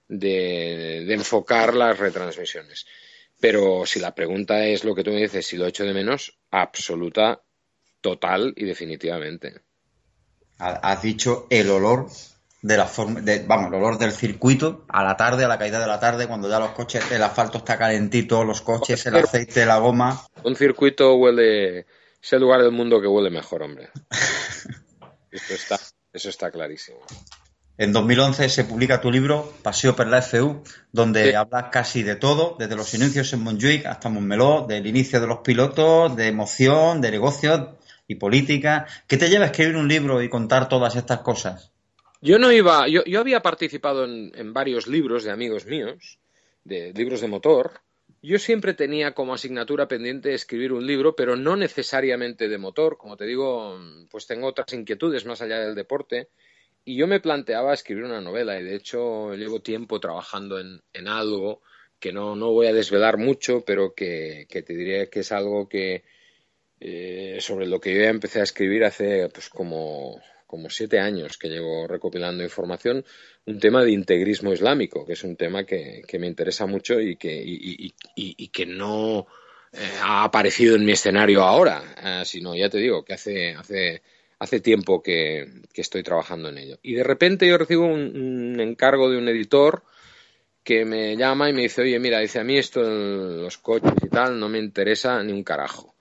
[0.08, 2.88] de, enfocar las retransmisiones.
[3.40, 6.38] Pero si la pregunta es lo que tú me dices, si lo echo de menos,
[6.52, 7.42] absoluta,
[8.02, 9.62] total y definitivamente.
[10.58, 12.10] Has dicho el olor
[12.62, 15.88] de la forma, vamos, el olor del circuito a la tarde, a la caída de
[15.88, 19.78] la tarde, cuando ya los coches, el asfalto está calentito, los coches, el aceite, la
[19.78, 20.26] goma.
[20.44, 21.86] Un circuito huele
[22.22, 23.90] es el lugar del mundo que huele mejor, hombre.
[25.32, 25.80] Esto está,
[26.12, 27.00] eso está clarísimo.
[27.78, 32.58] En 2011 se publica tu libro, Paseo por la FU, donde hablas casi de todo,
[32.60, 37.12] desde los inicios en Montjuic hasta Montmeló, del inicio de los pilotos, de emoción, de
[37.12, 37.70] negocios,
[38.10, 38.88] y política.
[39.08, 41.72] ¿Qué te lleva a escribir un libro y contar todas estas cosas?
[42.22, 46.20] Yo no iba, yo, había participado en, varios libros de amigos míos,
[46.66, 47.80] de libros de motor.
[48.22, 52.98] Yo siempre tenía como asignatura pendiente escribir un libro, pero no necesariamente de motor.
[52.98, 53.80] Como te digo,
[54.10, 56.30] pues tengo otras inquietudes más allá del deporte.
[56.84, 61.62] Y yo me planteaba escribir una novela y de hecho llevo tiempo trabajando en, algo
[62.00, 66.04] que no, no, voy a desvelar mucho, pero que, te diría que es algo que
[66.80, 71.38] eh, sobre lo que yo ya empecé a escribir hace pues como como siete años
[71.38, 73.06] que llevo recopilando información,
[73.46, 77.40] un tema de integrismo islámico, que es un tema que, me interesa mucho y que,
[77.46, 79.28] y, que no
[79.72, 84.02] eh, ha aparecido en mi escenario ahora, eh, sino ya te digo que hace, hace,
[84.40, 86.80] hace tiempo que, estoy trabajando en ello.
[86.82, 89.84] Y de repente yo recibo un, encargo de un editor
[90.64, 94.10] que me llama y me dice, oye, mira, dice a mí esto, los coches y
[94.10, 95.94] tal, no me interesa ni un carajo.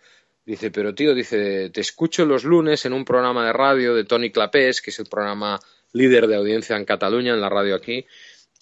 [0.48, 4.30] Dice, pero tío, dice, te escucho los lunes en un programa de radio de Tony
[4.30, 5.60] Clapés, que es el programa
[5.92, 8.06] líder de audiencia en Cataluña, en la radio aquí.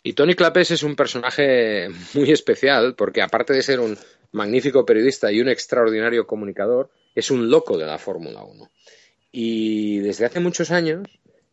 [0.03, 3.97] Y Tony Clapés es un personaje muy especial, porque aparte de ser un
[4.33, 8.69] magnífico periodista y un extraordinario comunicador, es un loco de la Fórmula 1.
[9.31, 11.07] Y desde hace muchos años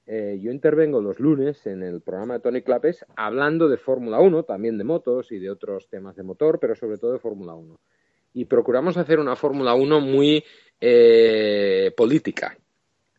[0.08, 4.46] eh, yo intervengo los lunes en el programa de Tony Clapés hablando de Fórmula 1,
[4.46, 7.80] también de motos y de otros temas de motor, pero sobre todo de Fórmula 1
[8.34, 10.44] y procuramos hacer una Fórmula 1 muy
[10.82, 12.58] eh, política.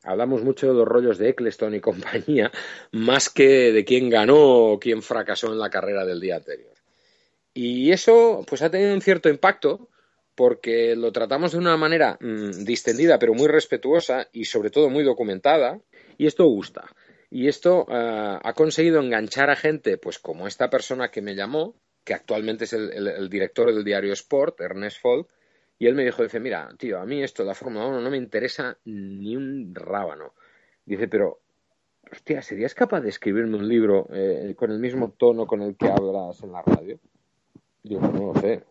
[0.03, 2.53] Hablamos mucho de los rollos de Eccleston y compañía,
[2.93, 6.75] más que de quién ganó o quién fracasó en la carrera del día anterior.
[7.55, 9.89] Y eso pues ha tenido un cierto impacto
[10.35, 15.05] porque lo tratamos de una manera mm, distendida pero muy respetuosa y sobre todo muy
[15.05, 15.81] documentada
[16.19, 16.85] y esto gusta.
[17.31, 21.75] Y esto eh, ha conseguido enganchar a gente pues como esta persona que me llamó,
[22.05, 25.29] que actualmente es el, director del diario Sport, Ernest Folk,
[25.79, 28.11] y él me dijo, dice, mira, tío, a mí esto de la Fórmula 1 no
[28.11, 30.35] me interesa ni un rábano.
[30.85, 31.41] Dice, pero,
[32.13, 35.89] hostia, ¿serías capaz de escribirme un libro eh, con el mismo tono con el que
[35.89, 37.01] hablas en la radio?
[37.83, 38.63] Digo, no lo sé,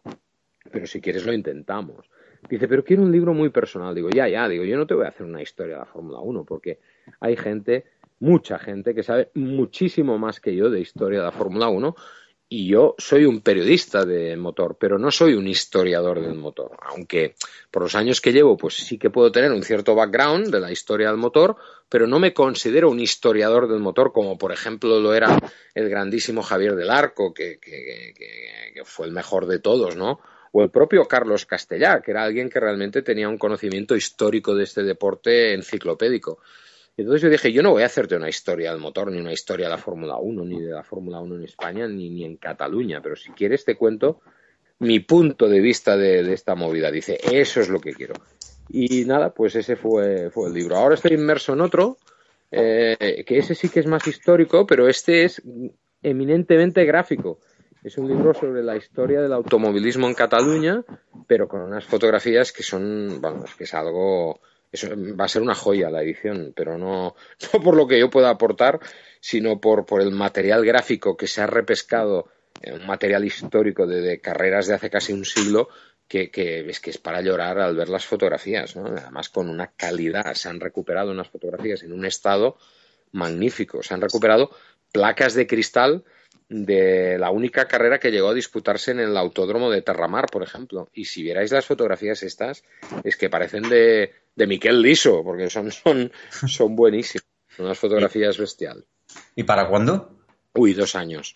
[0.72, 2.10] pero si quieres lo intentamos.
[2.50, 3.96] Dice, pero quiero un libro muy personal.
[3.96, 6.20] Digo, ya, ya, digo, yo no te voy a hacer una historia de la Fórmula
[6.20, 6.80] 1 porque
[7.20, 7.86] hay gente,
[8.20, 11.96] mucha gente que sabe muchísimo más que yo de historia de la Fórmula 1
[12.50, 16.78] y yo soy un periodista de motor, pero no soy un historiador del motor.
[16.82, 17.36] Aunque
[17.72, 20.72] por los años que llevo, pues sí que puedo tener un cierto background de la
[20.72, 21.56] historia del motor,
[21.90, 25.38] pero no me considero un historiador del motor como por ejemplo lo era
[25.74, 30.20] el grandísimo Javier del Arco, que, que, que fue el mejor de todos, ¿no?
[30.52, 34.66] O el propio Carlos Castellar, que era alguien que realmente tenía un conocimiento histórico de
[34.66, 36.40] este deporte enciclopédico.
[36.96, 39.66] Entonces yo dije, yo no voy a hacerte una historia del motor, ni una historia
[39.66, 43.02] de la Fórmula 1, ni de la Fórmula 1 en España, ni, ni en Cataluña,
[43.02, 44.22] pero si quieres te cuento
[44.80, 46.92] mi punto de vista de, esta movida.
[46.92, 48.14] Dice, eso es lo que quiero.
[48.70, 50.76] Y nada, pues ese fue, fue el libro.
[50.76, 51.98] Ahora estoy inmerso en otro,
[52.52, 55.42] eh, que ese sí que es más histórico, pero este es
[56.02, 57.40] eminentemente gráfico.
[57.84, 60.84] Es un libro sobre la historia del automovilismo en Cataluña,
[61.28, 64.40] pero con unas fotografías que son, vamos, que es algo
[64.74, 67.16] eso va a ser una joya la edición, pero no,
[67.54, 68.80] no por lo que yo pueda aportar,
[69.22, 72.28] sino por, por el material gráfico que se ha repescado,
[72.62, 75.70] eh, un material histórico de, carreras de hace casi un siglo,
[76.08, 78.88] que, que, es que es para llorar al ver las fotografías, ¿no?
[78.88, 82.58] Además con una calidad, se han recuperado unas fotografías en un estado
[83.12, 84.50] magnífico, se han recuperado
[84.92, 86.04] placas de cristal
[86.54, 90.88] de la única carrera que llegó a disputarse en el autódromo de Terramar, por ejemplo.
[90.94, 92.64] Y si vierais las fotografías estas,
[93.04, 96.12] es que parecen de, de Miquel Liso, porque son, son,
[96.48, 97.26] son buenísimas.
[97.56, 98.86] Son unas fotografías bestial.
[99.36, 100.20] ¿Y para cuándo?
[100.54, 101.36] Uy, dos años.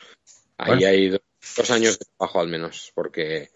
[0.58, 3.50] Ahí hay dos, años de trabajo al menos, porque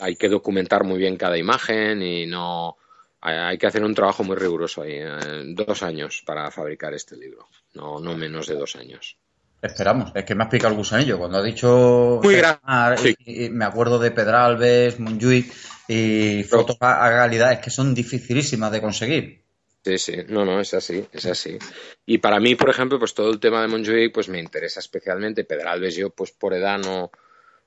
[0.00, 2.76] hay que documentar muy bien cada imagen y no.
[3.20, 4.94] Hay que hacer un trabajo muy riguroso ahí.
[4.94, 9.18] Eh, dos años para fabricar este libro, no, no menos de dos años.
[9.62, 11.18] Esperamos, es que me ha explicado el gusanillo.
[11.18, 12.20] Cuando ha dicho.
[12.22, 13.16] Muy grande.
[13.50, 15.52] me acuerdo de Pedralbes, Monjuic
[15.88, 19.42] y fotos a, calidad, es que son dificilísimas de conseguir.
[19.84, 21.58] Sí, sí, no, no, es así, es así.
[22.04, 25.44] Y para mí, por ejemplo, pues todo el tema de Montjuic, pues me interesa especialmente.
[25.44, 27.12] Pedralbes, yo, pues por edad no,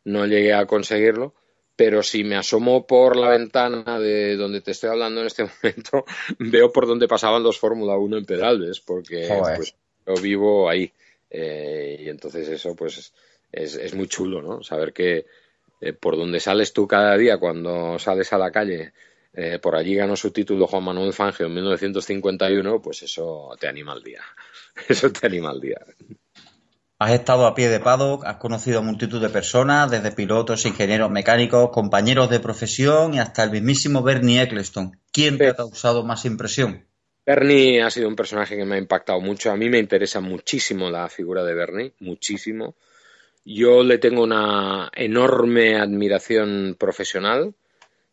[0.04, 1.34] no llegué a conseguirlo,
[1.78, 6.04] pero si me asomo por la ventana de donde te estoy hablando en este momento,
[6.40, 9.74] veo por dónde pasaban los Fórmula 1 en Pedralbes, porque pues,
[10.06, 10.92] yo vivo ahí.
[11.30, 13.14] Eh, y entonces eso pues
[13.52, 14.64] es, es, muy chulo, ¿no?
[14.64, 15.26] Saber que
[15.82, 18.94] eh, por donde sales tú cada día cuando sales a la calle,
[19.34, 23.94] eh, por allí ganó su título Juan Manuel Fangio en 1951, pues eso te anima
[23.94, 24.22] al día.
[24.88, 25.78] Eso te anima al día.
[27.00, 31.12] Has estado a pie de paddock, has conocido a multitud de personas, desde pilotos, ingenieros
[31.12, 35.00] mecánicos, compañeros de profesión y hasta el mismísimo Bernie Eccleston.
[35.12, 36.89] ¿quién te ha causado más impresión?
[37.30, 39.52] Bernie ha sido un personaje que me ha impactado mucho.
[39.52, 42.76] A mí me interesa muchísimo la figura de Bernie, muchísimo.
[43.46, 47.54] Yo le tengo una enorme admiración profesional.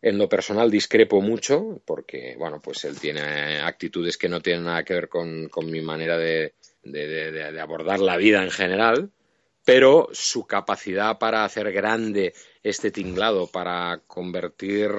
[0.03, 4.85] En lo personal discrepo mucho porque, bueno, pues él tiene actitudes que no tienen nada
[4.85, 6.53] que ver con, mi manera de,
[7.59, 9.11] abordar la vida en general,
[9.65, 14.91] pero su capacidad para hacer grande este tinglado, para convertir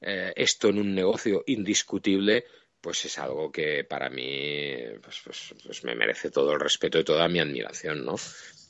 [0.00, 2.44] eh, esto en un negocio indiscutible,
[2.84, 7.04] pues es algo que para mí pues, pues, pues, me merece todo el respeto y
[7.04, 8.16] toda mi admiración, ¿no?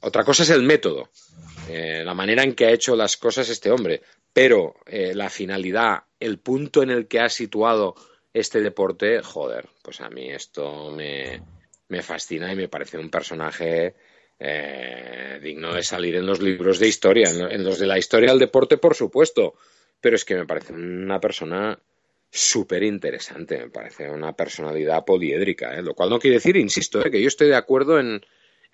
[0.03, 1.11] Otra cosa es el método,
[1.69, 6.05] eh, la manera en que ha hecho las cosas este hombre, pero eh, la finalidad,
[6.21, 7.97] el punto en el que ha situado
[8.33, 11.43] este deporte, joder, pues a mí esto me,
[12.01, 13.97] fascina y me parece un personaje
[14.39, 18.39] eh, digno de salir en los libros de historia, en los de la historia del
[18.39, 19.55] deporte, por supuesto,
[20.01, 21.77] pero es que me parece una persona
[22.37, 25.83] súper interesante, me parece una personalidad poliédrica, ¿eh?
[25.83, 27.09] lo cual no quiere decir, insisto, ¿eh?
[27.09, 28.21] que yo estoy de acuerdo en,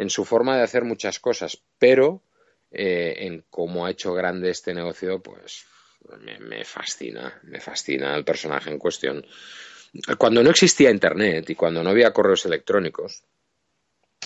[0.08, 2.22] su forma de hacer muchas cosas, pero
[2.70, 5.66] eh, en cómo ha hecho grande este negocio, pues
[6.40, 9.26] me, fascina, me fascina el personaje en cuestión.
[10.16, 13.24] Cuando no existía Internet y cuando no había correos electrónicos,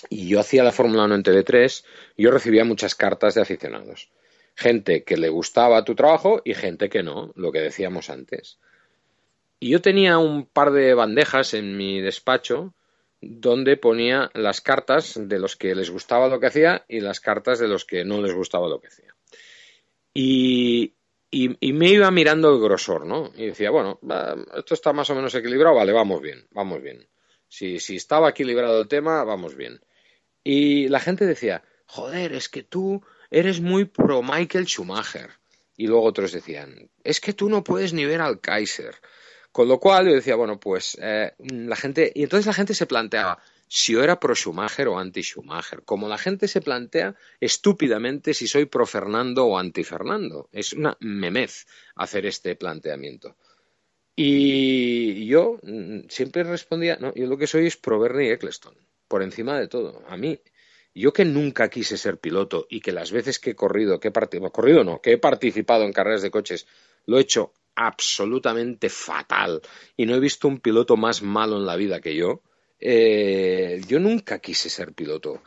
[0.09, 1.83] y yo hacía la Fórmula 1 en TV3,
[2.17, 4.09] yo recibía muchas cartas de aficionados.
[4.55, 8.59] Gente que le gustaba tu trabajo y gente que no, lo que decíamos antes.
[9.59, 12.73] Y yo tenía un par de bandejas en mi despacho
[13.21, 17.59] donde ponía las cartas de los que les gustaba lo que hacía y las cartas
[17.59, 19.15] de los que no les gustaba lo que hacía.
[20.13, 20.93] Y,
[21.31, 23.31] me iba mirando el grosor, ¿no?
[23.35, 23.99] Y decía, bueno,
[24.55, 27.07] esto está más o menos equilibrado, vale, vamos bien, vamos bien.
[27.47, 29.81] Si, si estaba equilibrado el tema, vamos bien.
[30.43, 35.31] Y la gente decía, joder, es que tú eres muy pro Michael Schumacher.
[35.75, 38.95] Y luego otros decían, es que tú no puedes ni ver al Kaiser.
[39.55, 42.87] Con lo cual yo decía, bueno, pues eh, la gente, y entonces la gente se
[42.87, 48.33] planteaba si yo era pro Schumacher o anti Schumacher, como la gente se plantea estúpidamente
[48.33, 50.49] si soy pro Fernando o anti Fernando.
[50.51, 53.37] Es una memez hacer este planteamiento.
[54.13, 58.75] Y yo mm, siempre respondía, no, yo lo que soy es pro Bernie Eccleston,
[59.07, 60.03] por encima de todo.
[60.09, 60.37] A mí,
[60.93, 64.51] yo que nunca quise ser piloto y que las veces que he corrido, que he
[64.51, 66.67] corrido no, que he participado en carreras de coches,
[67.05, 69.61] lo he hecho absolutamente fatal
[69.97, 72.41] y no he visto un piloto más malo en la vida que yo,
[72.79, 75.41] eh, yo nunca quise ser piloto.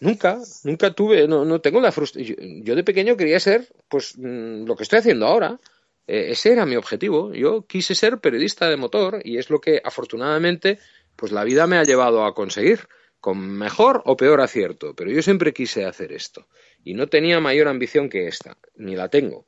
[0.00, 2.64] Nunca, nunca tuve, no, no tengo la frustración.
[2.64, 5.58] Yo, de pequeño quería ser, pues, mm, lo que estoy haciendo ahora.
[6.06, 7.32] Eh, ese era mi objetivo.
[7.32, 10.78] Yo quise ser periodista de motor y es lo que afortunadamente,
[11.16, 12.80] pues la vida me ha llevado a conseguir,
[13.20, 14.94] con mejor o peor acierto.
[14.94, 16.46] Pero yo siempre quise hacer esto
[16.82, 19.46] y no tenía mayor ambición que esta, ni la tengo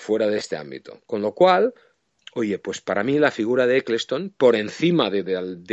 [0.00, 1.00] fuera de este ámbito.
[1.06, 1.74] Con lo cual,
[2.34, 5.22] oye, pues para mí la figura de Eccleston, por encima de,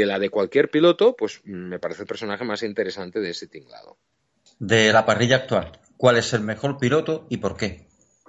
[0.06, 3.98] la de cualquier piloto, pues me parece el personaje más interesante de ese tinglado.
[4.60, 7.88] De la parrilla actual, ¿cuál es el mejor piloto y por qué?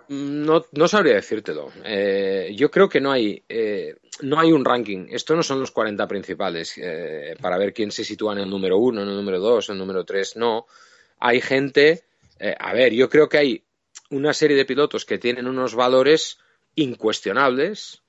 [0.08, 1.70] No, no sabría decírtelo.
[1.84, 5.06] Eh, yo creo que no hay, eh, no hay un ranking.
[5.10, 8.78] Esto no son los 40 principales eh, para ver quién se sitúa en el número
[8.78, 10.34] uno, en el número dos, en el número tres.
[10.36, 10.66] No.
[11.18, 12.04] Hay gente.
[12.40, 13.64] a ver, yo creo que hay
[14.10, 16.38] una serie de pilotos que tienen unos valores
[16.74, 18.02] incuestionables.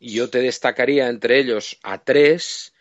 [0.00, 2.72] Yo te destacaría entre ellos a tres,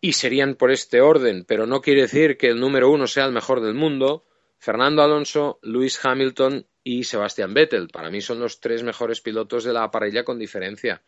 [0.00, 3.32] y serían por este orden, pero no quiere decir que el número uno sea el
[3.32, 4.24] mejor del mundo.
[4.58, 7.88] Fernando Alonso, Lewis Hamilton y Sebastian Vettel.
[7.88, 11.02] Para mí son los tres mejores pilotos de la parrilla con diferencia.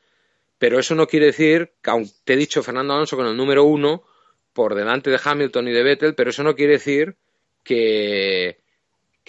[0.59, 3.65] Pero eso no quiere decir que, aunque te he dicho Fernando Alonso con el número
[3.65, 4.05] uno
[4.53, 7.17] por delante de Hamilton y de Vettel, pero eso no quiere decir
[7.63, 8.61] que,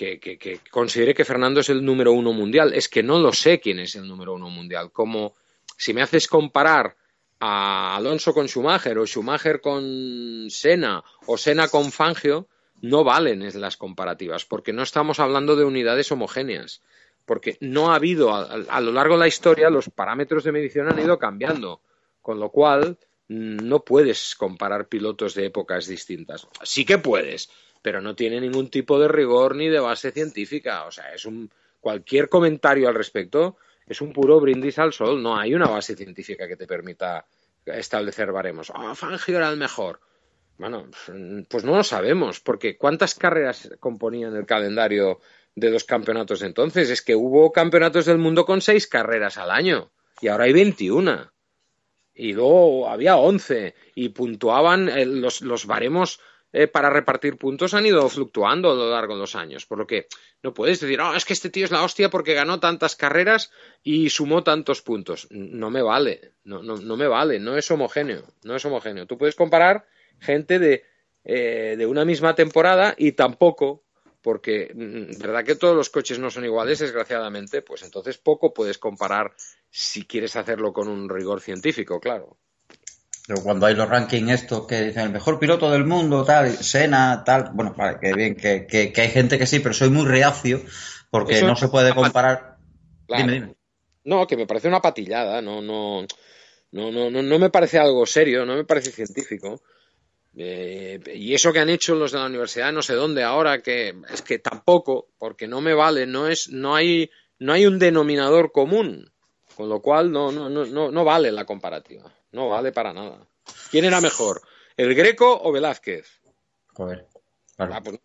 [0.02, 2.74] que, considere que Fernando es el número uno mundial.
[2.74, 4.92] Es que no lo sé quién es el número uno mundial.
[4.92, 5.36] Como
[5.78, 6.96] si me haces comparar
[7.40, 12.48] a Alonso con Schumacher o Schumacher con Senna o Senna con Fangio,
[12.82, 16.82] no valen las comparativas, porque no estamos hablando de unidades homogéneas,
[17.26, 21.00] porque no ha habido, a, lo largo de la historia, los parámetros de medición han
[21.00, 21.82] ido cambiando,
[22.22, 22.98] con lo cual
[23.28, 26.48] no puedes comparar pilotos de épocas distintas.
[26.64, 27.50] Sí que puedes,
[27.82, 30.86] pero no tiene ningún tipo de rigor ni de base científica.
[30.86, 33.58] O sea, es un cualquier comentario al respecto
[33.92, 35.22] es un puro brindis al sol.
[35.22, 37.26] No hay una base científica que te permita
[37.66, 38.72] establecer baremos.
[38.74, 40.00] Ah, Fangio era el mejor.
[40.58, 40.90] Bueno,
[41.50, 45.20] pues no lo sabemos, porque ¿cuántas carreras componían el calendario
[45.56, 46.90] de los campeonatos entonces?
[46.90, 51.32] Es que hubo campeonatos del mundo con seis carreras al año y ahora hay 21.
[52.14, 56.20] Y luego había 11 y puntuaban eh, los, los baremos
[56.54, 59.66] eh, para repartir puntos han ido fluctuando a lo largo de los años.
[59.66, 60.08] Por lo que
[60.44, 63.52] no puedes decir, oh, es que este tío es la hostia porque ganó tantas carreras
[63.84, 65.28] y sumó tantos puntos.
[65.32, 69.06] No me vale, no, no, no me vale, no es homogéneo, no es homogéneo.
[69.06, 69.86] Tú puedes comparar
[70.20, 70.84] gente de,
[71.24, 73.84] eh, de una misma temporada y tampoco
[74.22, 78.78] porque mm, verdad que todos los coches no son iguales, desgraciadamente, pues entonces poco puedes
[78.78, 79.34] comparar
[79.70, 82.38] si quieres hacerlo con un rigor científico, claro.
[83.32, 87.24] Pero cuando hay los rankings estos que dicen el mejor piloto del mundo, tal, Sena,
[87.24, 90.62] tal, bueno, vale, que bien, que, que, hay gente que sí, pero soy muy reacio
[91.10, 92.58] porque no se puede comparar.
[93.08, 93.56] Dime, dime.
[94.04, 96.06] No, que me parece una patillada, no, no,
[96.74, 99.62] no, no, no, no me parece algo serio, no me parece científico.
[100.36, 103.96] Eh, y eso que han hecho los de la universidad, no sé dónde ahora, que
[104.14, 107.10] es que tampoco, porque no me vale, no es, no hay,
[107.40, 109.10] no hay un denominador común,
[109.56, 113.28] con lo cual no, no, no, no vale la comparativa, no vale para nada.
[113.70, 114.42] ¿Quién era mejor,
[114.78, 116.22] el Greco o Velázquez?
[116.74, 117.08] Joder,
[117.58, 118.00] ah, pues,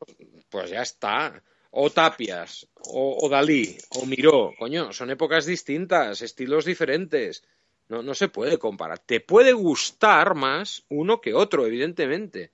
[0.49, 1.43] pues, ya está.
[1.71, 7.45] O Tapias, o, o Dalí, o Miró, coño, son épocas distintas, estilos diferentes.
[7.89, 8.99] No, no se puede comparar.
[8.99, 12.53] Te puede gustar más uno que otro, evidentemente.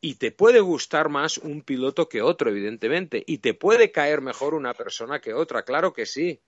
[0.00, 3.22] Y te puede gustar más un piloto que otro, evidentemente.
[3.26, 6.40] Y te puede caer mejor una persona que otra, claro que sí.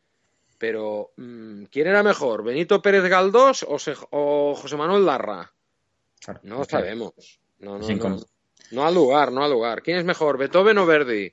[0.61, 2.45] Pero, mm, ¿quién era mejor?
[2.45, 5.51] ¿Benito Pérez Galdós o, José Manuel Larra?
[6.43, 7.41] No lo sabemos.
[7.61, 8.21] No, no, no,
[8.73, 9.81] no al lugar, no al lugar.
[9.81, 11.33] ¿Quién es mejor, Beethoven o Verdi?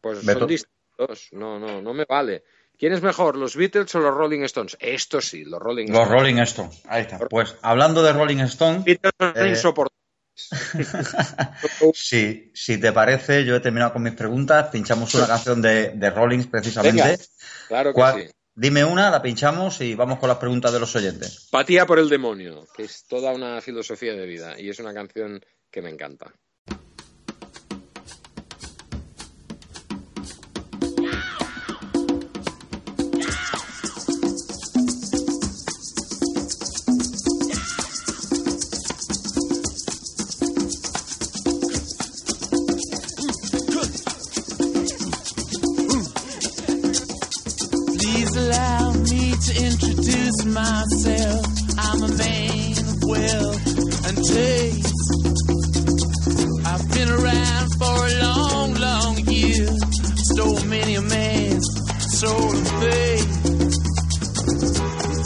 [0.00, 1.28] Pues son distintos.
[1.30, 2.42] No, no, no me vale.
[2.76, 4.76] ¿Quién es mejor, los Beatles o los Rolling Stones?
[4.80, 6.08] Esto sí, los Rolling Stones.
[6.08, 7.18] Los Rolling Stones, ahí está.
[7.28, 8.82] Pues hablando de Rolling Stones.
[8.82, 9.50] Beatles son eh...
[9.50, 9.94] insoportables.
[11.94, 14.70] si, si te parece, yo he terminado con mis preguntas.
[14.72, 17.20] Pinchamos una canción de, de Rollins precisamente.
[17.68, 18.34] claro que sí.
[18.56, 21.48] Dime una, la pinchamos y vamos con las preguntas de los oyentes.
[21.50, 25.44] Patía por el demonio, que es toda una filosofía de vida y es una canción
[25.72, 26.32] que me encanta.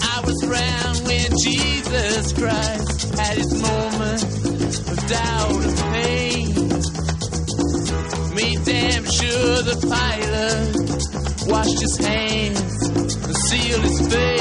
[0.03, 4.25] I was around when Jesus Christ had his moment
[4.89, 6.55] of doubt and pain.
[8.35, 14.38] Me damn sure the pilot washed his hands and sealed his face.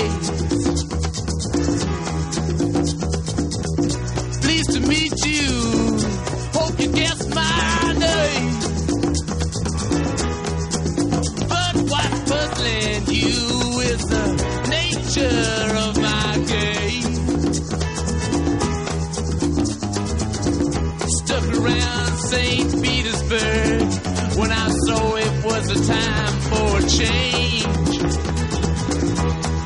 [26.87, 27.99] change.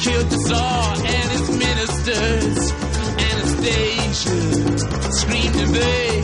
[0.01, 2.72] Killed the Tsar and its ministers.
[3.30, 4.39] Anastasia
[5.11, 6.24] screamed in vain.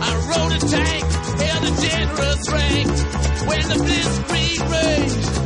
[0.00, 1.04] I rode a tank,
[1.40, 2.88] held a generous rank
[3.48, 5.37] when the blitzkrieg raged.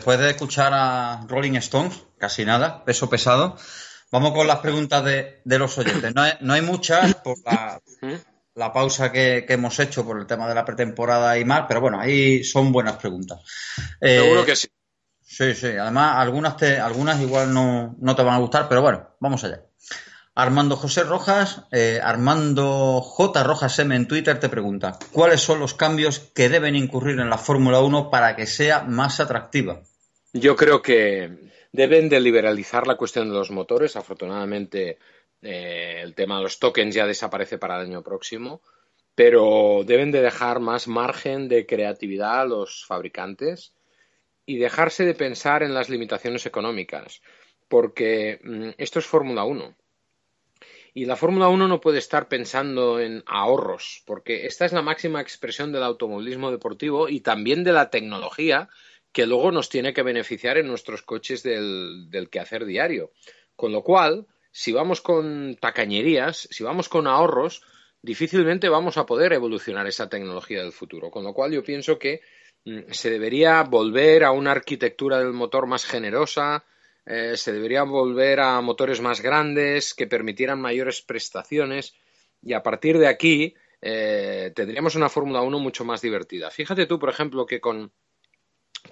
[0.00, 3.58] Después de escuchar a Rolling Stones, casi nada, peso pesado,
[4.10, 6.14] vamos con las preguntas de, los oyentes.
[6.14, 7.36] No hay, muchas por
[8.54, 12.00] la, pausa que, hemos hecho por el tema de la pretemporada y más, pero bueno,
[12.00, 13.40] ahí son buenas preguntas.
[14.00, 14.68] Seguro eh, que sí.
[15.20, 15.66] Sí, sí.
[15.66, 19.60] Además, algunas, te, algunas igual no, no te van a gustar, pero bueno, vamos allá.
[20.34, 23.42] Armando José Rojas, eh, Armando J.
[23.42, 27.36] Rojas M en Twitter te pregunta, ¿cuáles son los cambios que deben incurrir en la
[27.36, 29.82] Fórmula 1 para que sea más atractiva?
[30.32, 33.96] Yo creo que deben de liberalizar la cuestión de los motores.
[33.96, 34.98] Afortunadamente,
[35.42, 38.62] eh, el tema de los tokens ya desaparece para el año próximo,
[39.14, 43.74] pero deben de dejar más margen de creatividad a los fabricantes
[44.46, 47.22] y dejarse de pensar en las limitaciones económicas,
[47.68, 49.76] porque mm, esto es Fórmula 1
[50.92, 55.20] y la Fórmula 1 no puede estar pensando en ahorros, porque esta es la máxima
[55.20, 58.68] expresión del automovilismo deportivo y también de la tecnología
[59.12, 63.12] que luego nos tiene que beneficiar en nuestros coches del, quehacer diario.
[63.56, 67.62] Con lo cual, si vamos con tacañerías, si vamos con ahorros,
[68.02, 71.10] difícilmente vamos a poder evolucionar esa tecnología del futuro.
[71.10, 72.22] Con lo cual, yo pienso que
[72.64, 76.64] mm, se debería volver a una arquitectura del motor más generosa,
[77.04, 81.94] eh, se debería volver a motores más grandes que permitieran mayores prestaciones
[82.42, 86.50] y a partir de aquí eh, tendríamos una Fórmula 1 mucho más divertida.
[86.50, 87.92] Fíjate tú, por ejemplo, que con,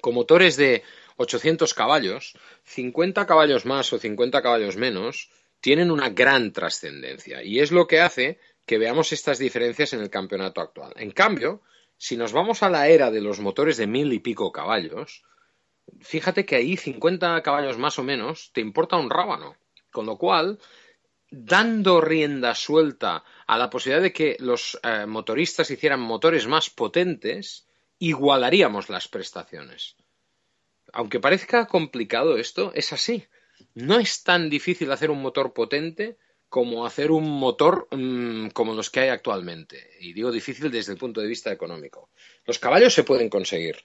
[0.00, 0.82] con motores de
[1.16, 2.34] 800 caballos,
[2.64, 5.30] 50 caballos más o 50 caballos menos
[5.60, 10.10] tienen una gran trascendencia y es lo que hace que veamos estas diferencias en el
[10.10, 10.92] campeonato actual.
[10.96, 11.62] En cambio,
[11.96, 15.24] si nos vamos a la era de los motores de mil y pico caballos,
[16.00, 19.56] fíjate que ahí 50 caballos más o menos te importa un rábano.
[19.90, 20.58] Con lo cual,
[21.30, 27.67] dando rienda suelta a la posibilidad de que los eh, motoristas hicieran motores más potentes,
[27.98, 29.96] igualaríamos las prestaciones.
[30.92, 33.26] Aunque parezca complicado esto, es así.
[33.74, 36.16] No es tan difícil hacer un motor potente
[36.48, 39.90] como hacer un motor mm, como los que hay actualmente.
[40.00, 42.10] Y digo difícil desde el punto de vista económico.
[42.46, 43.84] Los caballos se pueden conseguir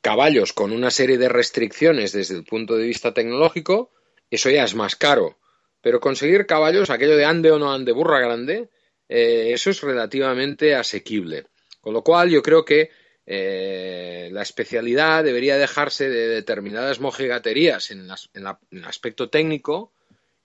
[0.00, 3.92] caballos con una serie de restricciones desde el punto de vista tecnológico,
[4.30, 5.38] eso ya es más caro.
[5.80, 8.68] Pero conseguir caballos, aquello de ande o no ande burra grande,
[9.08, 11.46] eh, eso es relativamente asequible.
[11.80, 12.90] Con lo cual yo creo que
[13.32, 18.08] eh, la especialidad debería dejarse de determinadas mojigaterías en,
[18.40, 19.92] el aspecto técnico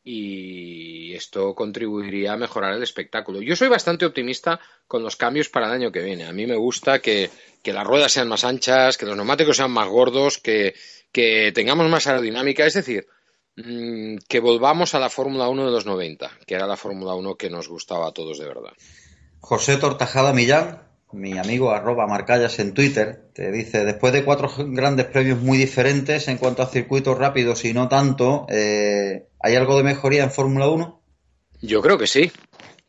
[0.03, 3.41] y esto contribuiría a mejorar el espectáculo.
[3.41, 6.25] Yo soy bastante optimista con los cambios para el año que viene.
[6.25, 7.31] A mí me gusta que,
[7.63, 10.75] las ruedas sean más anchas, que los neumáticos sean más gordos, que,
[11.55, 13.07] tengamos más aerodinámica, es decir,
[13.55, 17.33] mm, que volvamos a la Fórmula 1 de los 90, que era la Fórmula 1
[17.33, 18.73] que nos gustaba a todos de verdad.
[19.39, 20.85] José Tortajada Millán
[21.15, 26.27] mi amigo arroba Marcallas en Twitter, te dice, después de cuatro grandes premios muy diferentes
[26.27, 30.67] en cuanto a circuitos rápidos y no tanto, eh, ¿hay algo de mejoría en Fórmula
[30.67, 31.01] 1?
[31.61, 32.31] Yo creo que sí,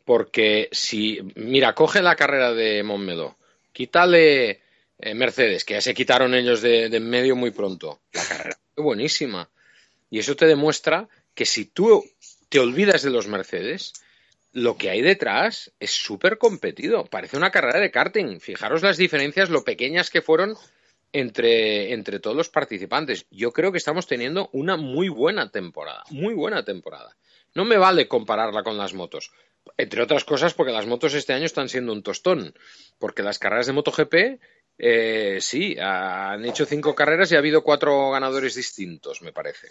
[0.05, 3.37] porque si, mira, coge la carrera de Montmeló,
[3.71, 4.61] quítale
[4.99, 8.57] eh, Mercedes, que ya se quitaron ellos de, de en medio muy pronto, la carrera
[8.75, 9.49] fue buenísima.
[10.09, 12.03] Y eso te demuestra que si tú
[12.49, 13.93] te olvidas de los Mercedes,
[14.57, 17.05] lo que hay detrás es súper competido.
[17.05, 18.39] Parece una carrera de karting.
[18.39, 20.55] Fijaros las diferencias, lo pequeñas que fueron
[21.13, 23.27] entre, entre todos los participantes.
[23.29, 26.03] Yo creo que estamos teniendo una muy buena temporada.
[26.09, 27.15] Muy buena temporada.
[27.53, 29.31] No me vale compararla con las motos.
[29.77, 32.55] Entre otras cosas porque las motos este año están siendo un tostón.
[32.97, 34.41] Porque las carreras de MotoGP,
[34.79, 39.67] eh, sí, han hecho cinco carreras y ha habido cuatro ganadores distintos, me parece.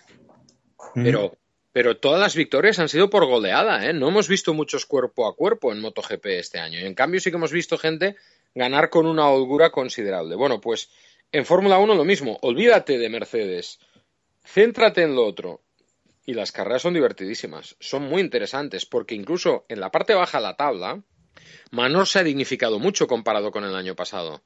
[0.95, 1.37] Pero
[1.77, 3.93] pero todas las victorias han sido por goleada, ¿eh?
[3.93, 6.81] No hemos visto muchos cuerpo a cuerpo en MotoGP este año.
[6.81, 8.16] Y en cambio sí que hemos visto gente
[8.55, 10.37] ganar con una holgura considerable.
[10.37, 10.89] Bueno, pues
[11.33, 12.39] en Fórmula 1 lo mismo.
[12.41, 13.79] Olvídate de Mercedes.
[14.43, 15.61] Céntrate en lo otro.
[16.24, 17.77] Y las carreras son divertidísimas.
[17.79, 21.03] Son muy interesantes porque incluso en la parte baja de la tabla,
[21.72, 24.43] Manor se ha dignificado mucho comparado con el año pasado.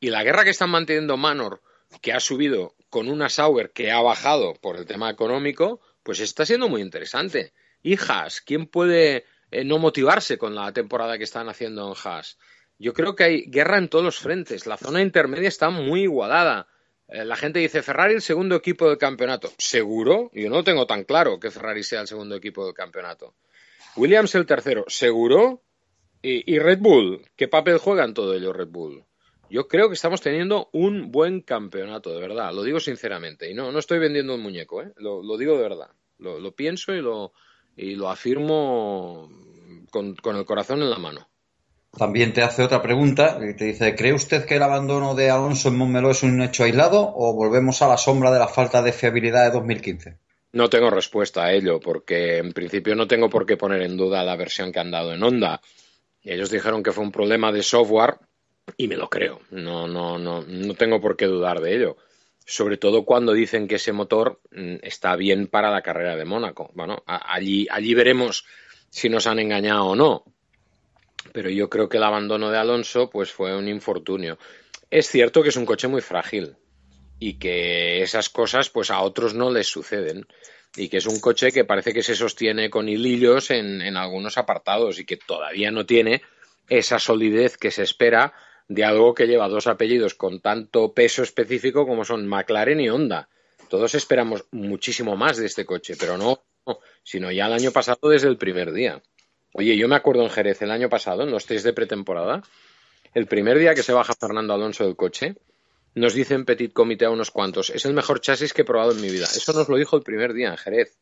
[0.00, 1.62] Y la guerra que están manteniendo Manor,
[2.02, 6.46] que ha subido con una Sauer que ha bajado por el tema económico, pues está
[6.46, 7.52] siendo muy interesante.
[7.82, 12.38] Y Haas, ¿quién puede eh, no motivarse con la temporada que están haciendo en Haas?
[12.78, 14.66] Yo creo que hay guerra en todos los frentes.
[14.66, 16.68] La zona intermedia está muy igualada.
[17.08, 19.50] Eh, la gente dice Ferrari el segundo equipo del campeonato.
[19.58, 20.30] ¿Seguro?
[20.34, 23.34] Yo no tengo tan claro que Ferrari sea el segundo equipo del campeonato.
[23.96, 24.84] Williams el tercero.
[24.88, 25.62] ¿Seguro?
[26.20, 27.22] Y, y Red Bull.
[27.36, 29.04] ¿Qué papel juega en todo ello Red Bull?
[29.50, 33.50] Yo creo que estamos teniendo un buen campeonato, de verdad, lo digo sinceramente.
[33.50, 34.92] Y no, no estoy vendiendo un muñeco, ¿eh?
[34.96, 35.90] lo, digo de verdad.
[36.18, 37.32] Lo, pienso y lo,
[37.76, 39.28] y lo afirmo
[39.90, 41.28] con, el corazón en la mano.
[41.96, 45.68] También te hace otra pregunta que te dice, ¿cree usted que el abandono de Alonso
[45.68, 48.92] en Montmeló es un hecho aislado o volvemos a la sombra de la falta de
[48.92, 50.18] fiabilidad de 2015?
[50.52, 54.24] No tengo respuesta a ello, porque en principio no tengo por qué poner en duda
[54.24, 55.60] la versión que han dado en Honda.
[56.22, 58.18] Ellos dijeron que fue un problema de software
[58.76, 59.40] y me lo creo.
[59.50, 61.96] No, no, no, no tengo por qué dudar de ello.
[62.46, 66.70] Sobre todo cuando dicen que ese motor mm, está bien para la carrera de Mónaco.
[66.74, 68.44] Bueno, allí, allí veremos
[68.90, 70.24] si nos han engañado o no.
[71.32, 74.38] Pero yo creo que el abandono de Alonso pues fue un infortunio.
[74.90, 76.56] Es cierto que es un coche muy frágil
[77.18, 80.26] y que esas cosas pues a otros no les suceden
[80.76, 84.36] y que es un coche que parece que se sostiene con hilillos en, en algunos
[84.36, 86.22] apartados y que todavía no tiene
[86.68, 88.34] esa solidez que se espera
[88.68, 93.28] de algo que lleva dos apellidos con tanto peso específico como son McLaren y Honda.
[93.68, 96.44] Todos esperamos muchísimo más de este coche, pero no,
[97.02, 99.02] sino ya el año pasado desde el primer día.
[99.52, 102.42] Oye, yo me acuerdo en Jerez el año pasado, en los test de pretemporada,
[103.14, 105.36] el primer día que se baja Fernando Alonso del coche,
[105.94, 108.92] nos dice en Petit Comité a unos cuantos, es el mejor chasis que he probado
[108.92, 109.26] en mi vida.
[109.26, 110.96] Eso nos lo dijo el primer día en Jerez.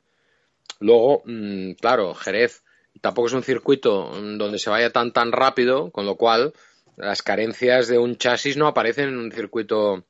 [0.80, 2.62] Luego, mm, claro, Jerez
[3.00, 6.52] tampoco es un circuito donde se vaya tan tan rápido, con lo cual
[7.02, 10.04] las carencias de un chasis no aparecen en un circuito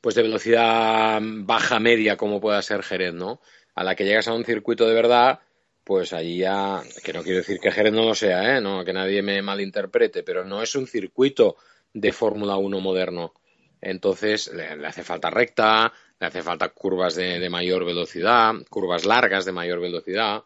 [0.00, 3.40] pues de velocidad baja media como pueda ser Jerez, ¿no?
[3.74, 5.40] A la que llegas a un circuito de verdad,
[5.84, 8.60] pues allí ya, que no quiero decir que Jerez no lo sea, ¿eh?
[8.60, 11.56] No, que nadie me malinterprete, pero no es un circuito
[11.92, 13.34] de Fórmula 1 moderno.
[13.80, 19.52] Entonces le, hace falta recta, le hace falta curvas de, mayor velocidad, curvas largas de
[19.52, 20.42] mayor velocidad,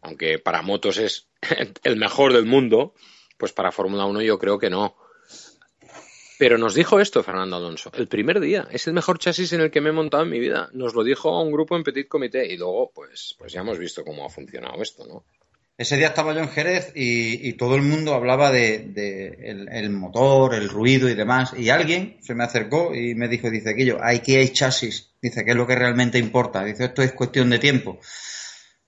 [0.00, 1.28] aunque para motos es
[1.84, 2.94] el mejor del mundo,
[3.36, 4.96] pues para Fórmula 1 yo creo que no.
[6.38, 9.70] Pero nos dijo esto Fernando Alonso, el primer día, es el mejor chasis en el
[9.70, 10.68] que me he montado en mi vida.
[10.74, 14.04] Nos lo dijo un grupo en Petit Comité y luego, pues, pues ya hemos visto
[14.04, 15.24] cómo ha funcionado esto, ¿no?
[15.78, 18.92] Ese día estaba yo en Jerez y, todo el mundo hablaba de,
[19.70, 21.52] el, motor, el ruido y demás.
[21.54, 25.10] Y alguien se me acercó y me dijo, dice, Aquello, aquí hay chasis.
[25.20, 26.64] Dice, que es lo que realmente importa.
[26.64, 27.98] Dice, esto es cuestión de tiempo.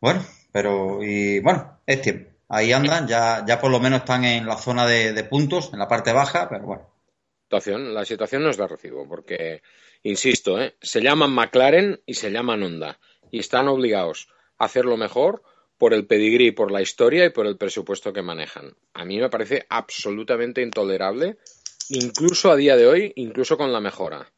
[0.01, 2.30] Bueno, pero, y bueno, es tiempo.
[2.49, 5.88] Ahí andan, ya, ya por lo menos están en la zona de, puntos, en la
[5.88, 6.90] parte baja, pero bueno.
[7.44, 9.62] Situación, la situación no es de recibo, porque,
[10.03, 10.74] insisto, ¿eh?
[10.80, 12.99] se llaman McLaren y se llaman Honda.
[13.30, 14.28] Y están obligados
[14.59, 15.42] a hacerlo mejor
[15.76, 18.74] por el pedigrí, por la historia y por el presupuesto que manejan.
[18.94, 21.36] A mí me parece absolutamente intolerable,
[21.90, 24.32] incluso a día de hoy, incluso con la mejora.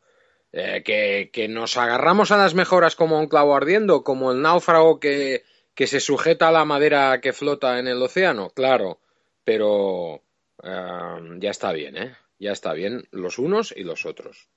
[0.52, 4.98] Eh, que, que, nos agarramos a las mejoras como un clavo ardiendo, como el náufrago
[4.98, 5.44] que,
[5.74, 9.00] que se sujeta a la madera que flota en el océano, claro,
[9.44, 10.22] pero
[10.62, 12.16] eh, ya está bien, ¿eh?
[12.38, 14.48] Ya está bien los unos y los otros.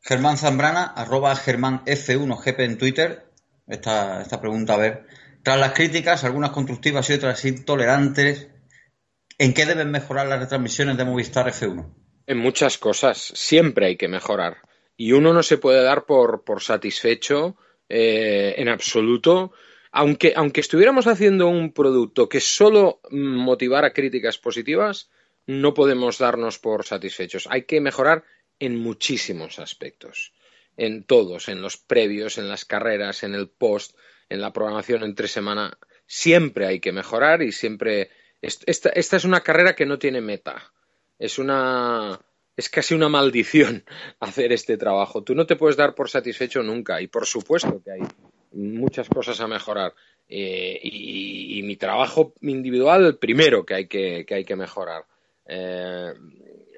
[0.00, 3.26] Germán Zambrana, arroba Germán F1GP en Twitter.
[3.66, 5.06] Esta, esta pregunta, a ver,
[5.42, 8.48] tras las críticas, algunas constructivas y otras intolerantes,
[9.38, 11.86] ¿en qué deben mejorar las retransmisiones de Movistar F1?
[12.26, 14.58] En muchas cosas, siempre hay que mejorar.
[14.96, 17.56] Y uno no se puede dar por, por satisfecho
[17.88, 19.52] eh, en absoluto.
[19.92, 25.10] Aunque, aunque estuviéramos haciendo un producto que solo motivara críticas positivas,
[25.46, 27.46] no podemos darnos por satisfechos.
[27.50, 28.24] Hay que mejorar
[28.58, 30.32] en muchísimos aspectos.
[30.78, 33.94] En todos, en los previos, en las carreras, en el post,
[34.30, 38.10] en la programación entre semana, siempre hay que mejorar y siempre.
[38.40, 40.72] Esta, esta es una carrera que no tiene meta.
[41.18, 42.18] Es una.
[42.56, 43.84] Es casi una maldición
[44.20, 45.22] hacer este trabajo.
[45.22, 48.00] Tú no te puedes dar por satisfecho nunca y por supuesto que hay
[48.52, 49.94] muchas cosas a mejorar.
[50.28, 55.04] Eh, y, mi trabajo individual, primero que hay que, que hay que mejorar.
[55.46, 56.14] Eh,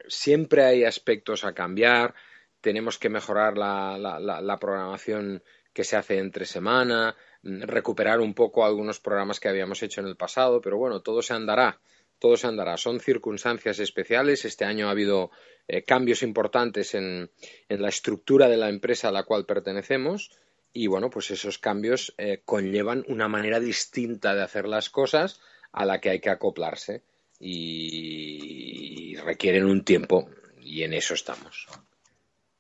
[0.09, 2.14] siempre hay aspectos a cambiar,
[2.61, 8.64] tenemos que mejorar la, la, la, programación que se hace entre semana, recuperar un poco
[8.64, 11.79] algunos programas que habíamos hecho en el pasado, pero bueno, todo se andará,
[12.18, 12.77] todo se andará.
[12.77, 14.45] Son circunstancias especiales.
[14.45, 15.31] Este año ha habido
[15.68, 17.31] eh, cambios importantes en,
[17.68, 20.31] en, la estructura de la empresa a la cual pertenecemos
[20.75, 25.41] y bueno, pues esos cambios eh, conllevan una manera distinta de hacer las cosas
[25.72, 27.03] a la que hay que acoplarse
[27.41, 30.29] y requieren un tiempo
[30.61, 31.68] y en eso estamos.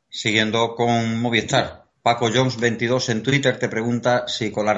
[0.08, 4.74] Siguiendo con Movistar, Paco Jones 22 en Twitter te pregunta si con la,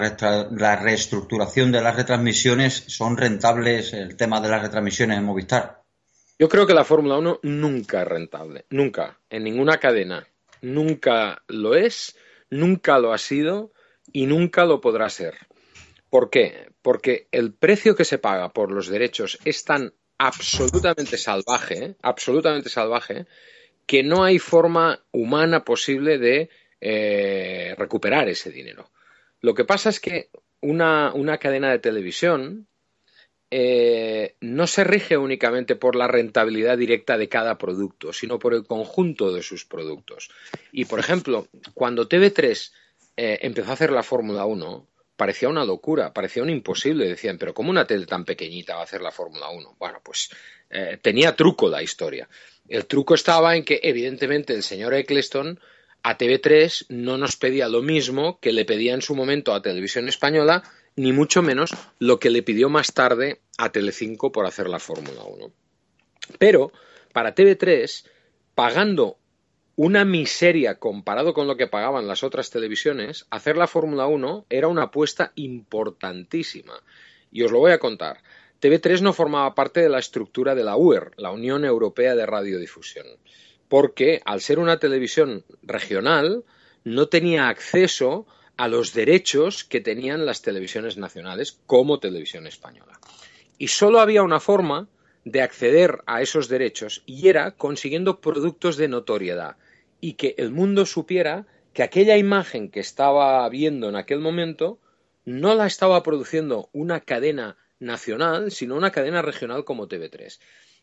[0.77, 5.83] reestructuración de las retransmisiones son rentables el tema de las retransmisiones en Movistar.
[6.39, 10.27] Yo creo que la Fórmula 1 nunca es rentable, nunca, en ninguna cadena,
[10.63, 12.17] nunca lo es,
[12.51, 13.73] nunca lo ha sido
[14.13, 15.35] y nunca lo podrá ser.
[16.11, 16.71] ¿Por qué?
[16.83, 23.27] Porque el precio que se paga por los derechos es tan absolutamente salvaje, absolutamente salvaje,
[23.87, 28.91] que no hay forma humana posible de eh, recuperar ese dinero.
[29.41, 30.31] Lo que pasa es que
[30.61, 32.67] una, una cadena de televisión
[33.51, 38.67] eh, no se rige únicamente por la rentabilidad directa de cada producto, sino por el
[38.67, 40.31] conjunto de sus productos.
[40.73, 42.73] Y, por ejemplo, cuando TV3
[43.17, 44.87] eh, empezó a hacer la Fórmula 1,
[45.17, 47.09] parecía una locura, parecía un imposible.
[47.09, 49.77] Decían, pero ¿cómo una tele tan pequeñita va a hacer la Fórmula 1?
[49.79, 50.29] Bueno, pues
[50.69, 52.29] eh, tenía truco la historia.
[52.69, 55.61] El truco estaba en que, evidentemente, el señor Eccleston
[56.03, 60.09] a TV3 no nos pedía lo mismo que le pedía en su momento a Televisión
[60.09, 60.63] Española
[60.97, 65.23] ni mucho menos lo que le pidió más tarde a Telecinco por hacer la Fórmula
[65.25, 65.53] 1.
[66.39, 66.73] Pero
[67.13, 68.07] para TV3,
[68.55, 69.19] pagando
[69.77, 74.69] una miseria comparado con lo que pagaban las otras televisiones, hacer la Fórmula 1 era
[74.69, 76.73] una apuesta importantísima.
[77.31, 78.23] Y os lo voy a contar.
[78.61, 83.07] TV3 no formaba parte de la estructura de la UER, la Unión Europea de Radiodifusión,
[83.69, 86.45] porque al ser una televisión regional
[86.83, 88.27] no tenía acceso
[88.57, 92.99] a los derechos que tenían las televisiones nacionales como televisión española.
[93.59, 94.89] Y solo había una forma
[95.25, 99.57] de acceder a esos derechos y era consiguiendo productos de notoriedad
[100.01, 104.79] y que el mundo supiera que aquella imagen que estaba viendo en aquel momento
[105.25, 110.39] no la estaba produciendo una cadena nacional, sino una cadena regional como TV3.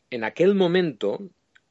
[0.09, 1.19] En aquel momento,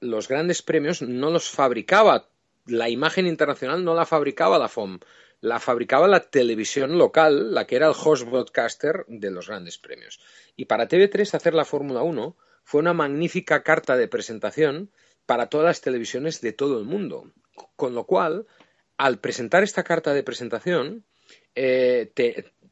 [0.01, 2.29] los grandes premios no los fabricaba,
[2.67, 4.99] la imagen internacional no la fabricaba la FOM,
[5.43, 10.21] la fabricaba la televisión local, la que era el host broadcaster de los grandes premios.
[10.57, 14.93] Y para TV3 hacer la Fórmula 1 fue una magnífica carta de presentación
[15.27, 17.33] para todas las televisiones de todo el mundo.
[17.75, 18.47] Con lo cual,
[18.97, 21.05] al presentar esta carta de presentación,
[21.57, 22.13] eh,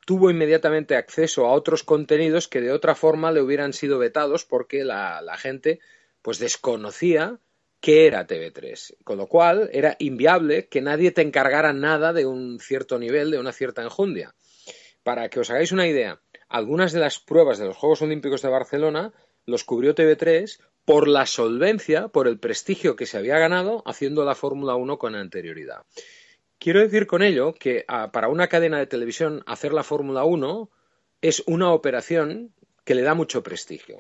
[0.06, 4.84] tuvo inmediatamente acceso a otros contenidos que de otra forma le hubieran sido vetados porque
[4.84, 5.80] la, la gente
[6.22, 7.40] pues desconocía
[7.80, 12.60] qué era TV3, con lo cual era inviable que nadie te encargara nada de un
[12.60, 14.34] cierto nivel, de una cierta enjundia.
[15.02, 18.50] Para que os hagáis una idea, algunas de las pruebas de los Juegos Olímpicos de
[18.50, 19.12] Barcelona
[19.46, 24.34] los cubrió TV3 por la solvencia, por el prestigio que se había ganado haciendo la
[24.34, 25.84] Fórmula 1 con anterioridad.
[26.58, 30.70] Quiero decir con ello que ah, para una cadena de televisión hacer la Fórmula 1
[31.22, 32.52] es una operación
[32.84, 33.98] que le da mucho prestigio.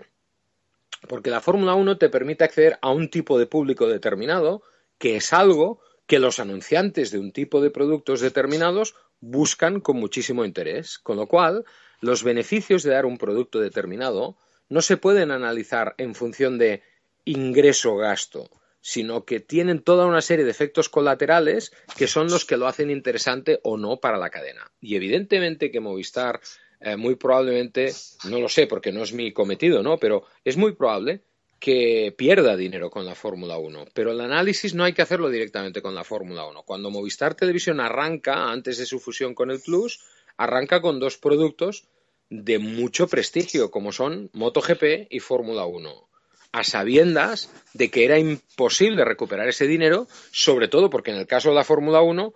[1.08, 4.62] Porque la Fórmula 1 te permite acceder a un tipo de público determinado,
[4.98, 10.44] que es algo que los anunciantes de un tipo de productos determinados buscan con muchísimo
[10.44, 10.98] interés.
[10.98, 11.64] Con lo cual,
[12.00, 14.36] los beneficios de dar un producto determinado
[14.68, 16.82] no se pueden analizar en función de
[17.24, 22.66] ingreso-gasto, sino que tienen toda una serie de efectos colaterales que son los que lo
[22.66, 24.70] hacen interesante o no para la cadena.
[24.80, 26.40] Y evidentemente que Movistar
[26.80, 27.92] eh, muy probablemente,
[28.24, 29.98] no lo sé porque no es mi cometido, ¿no?
[29.98, 31.22] Pero es muy probable
[31.58, 33.88] que pierda dinero con la Fórmula 1.
[33.92, 36.62] Pero el análisis no hay que hacerlo directamente con la Fórmula 1.
[36.62, 40.00] Cuando Movistar Televisión arranca, antes de su fusión con el Plus,
[40.38, 41.84] arranca con dos productos
[42.30, 46.08] de mucho prestigio, como son MotoGP y Fórmula 1
[46.52, 51.50] a sabiendas de que era imposible recuperar ese dinero, sobre todo porque en el caso
[51.50, 52.34] de la Fórmula 1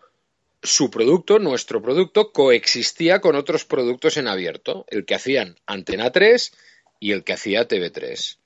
[0.64, 6.52] su producto, nuestro producto, coexistía con otros productos en abierto, el que hacían Antena 3
[6.98, 8.38] y el que hacía TV3.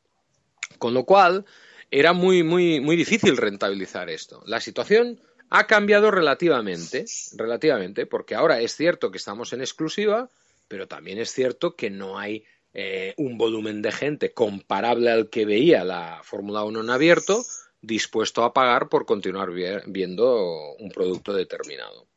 [0.78, 1.46] Con lo cual,
[1.90, 4.42] era muy, muy, muy difícil rentabilizar esto.
[4.46, 7.06] La situación ha cambiado relativamente,
[7.36, 10.28] relativamente, porque ahora es cierto que estamos en exclusiva,
[10.66, 12.44] pero también es cierto que no hay
[12.74, 17.44] eh, un volumen de gente comparable al que veía la Fórmula 1 en abierto,
[17.80, 19.50] dispuesto a pagar por continuar
[19.86, 22.07] viendo un producto determinado.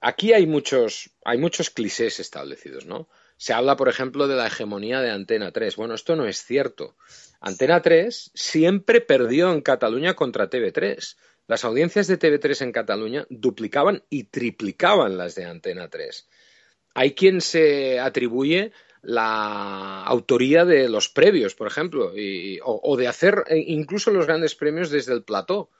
[0.00, 3.08] Aquí hay muchos, hay muchos clichés establecidos, ¿no?
[3.36, 5.76] Se habla, por ejemplo, de la hegemonía de Antena 3.
[5.76, 6.96] Bueno, esto no es cierto.
[7.40, 11.16] Antena 3 siempre perdió en Cataluña contra TV3.
[11.46, 16.28] Las audiencias de TV3 en Cataluña duplicaban y triplicaban las de Antena 3.
[16.94, 18.72] Hay quien se atribuye
[19.02, 22.12] la autoría de los previos, por ejemplo,
[22.64, 25.70] o, de hacer e incluso los grandes premios desde el plató.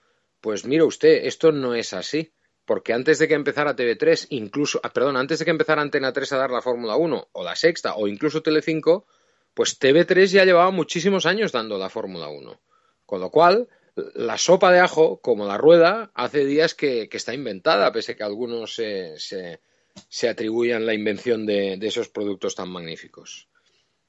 [0.41, 2.33] Pues mire usted, esto no es así.
[2.71, 6.31] Porque antes de que empezara TV3, incluso, ah, perdón, antes de que empezara Antena 3
[6.31, 9.05] a dar la Fórmula 1, o la Sexta, o incluso Telecinco,
[9.53, 12.61] pues TV3 ya llevaba muchísimos años dando la Fórmula 1.
[13.05, 13.67] Con lo cual,
[14.15, 18.23] la sopa de ajo, como la rueda, hace días que, está inventada, pese a que
[18.23, 23.49] algunos se, se atribuyan la invención de, esos productos tan magníficos.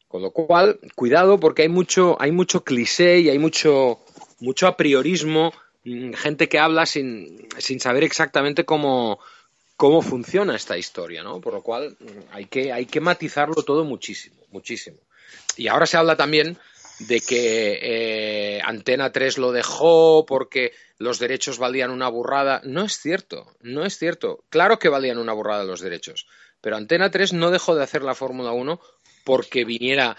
[0.07, 3.99] Con lo cual, cuidado porque hay mucho, hay mucho cliché y hay mucho,
[4.39, 5.53] mucho apriorismo,
[5.85, 9.19] gente que habla sin, sin saber exactamente cómo,
[9.77, 11.41] cómo funciona esta historia, ¿no?
[11.41, 14.99] Por lo cual mm, hay que, hay que matizarlo todo muchísimo, muchísimo.
[15.57, 16.59] Y ahora se habla también
[17.01, 22.61] de que eh, Antena 3 lo dejó porque los derechos valían una burrada.
[22.65, 24.45] No es cierto, no es cierto.
[24.51, 26.27] Claro que valían una burrada los derechos,
[26.61, 28.81] pero Antena 3 no dejó de hacer la Fórmula 1
[29.25, 30.17] porque viniera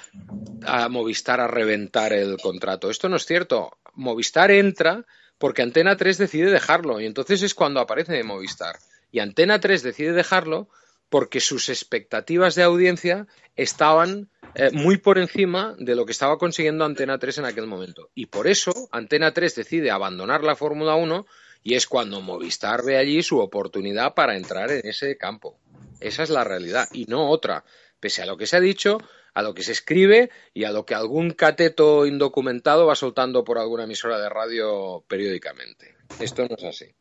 [0.66, 2.90] a Movistar a reventar el contrato.
[2.90, 3.78] Esto no es cierto.
[3.94, 5.06] Movistar entra
[5.44, 8.78] porque Antena 3 decide dejarlo y entonces es cuando aparece Movistar.
[9.12, 10.70] Y Antena 3 decide dejarlo
[11.10, 13.28] porque sus expectativas de audiencia
[13.58, 18.10] estaban eh, muy por encima de lo que estaba consiguiendo Antena 3 en aquel momento.
[18.16, 21.26] Y por eso Antena 3 decide abandonar la Fórmula 1
[21.62, 25.60] y es cuando Movistar ve allí su oportunidad para entrar en ese campo.
[26.00, 27.66] Esa es la realidad y no otra.
[28.00, 28.98] Pese a lo que se ha dicho,
[29.34, 33.58] a lo que se escribe y a lo que algún cateto indocumentado va soltando por
[33.58, 35.96] alguna emisora de radio periódicamente.
[36.20, 36.96] Esto no es así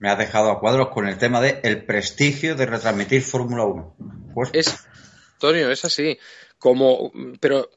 [0.00, 3.96] me ha dejado a cuadros con el tema de el prestigio de retransmitir Fórmula 1.
[4.34, 4.50] Pues...
[4.54, 4.86] Es,
[5.34, 6.18] Antonio, es así.
[6.58, 7.70] Como, pero,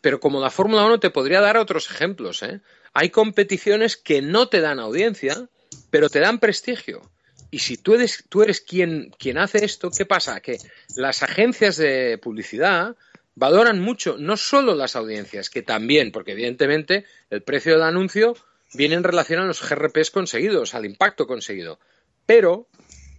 [0.00, 2.44] pero como la Fórmula 1 te podría dar otros ejemplos.
[2.44, 2.60] ¿eh?
[2.94, 5.48] Hay competiciones que no te dan audiencia,
[5.90, 7.02] pero te dan prestigio.
[7.50, 10.40] Y si tú eres, tú eres quien, quien hace esto, ¿qué pasa?
[10.40, 10.58] Que
[10.96, 12.96] las agencias de publicidad
[13.34, 18.36] valoran mucho, no solo las audiencias, que también, porque evidentemente el precio del anuncio
[18.74, 21.80] viene en relación a los GRPs conseguidos, al impacto conseguido.
[22.26, 22.68] Pero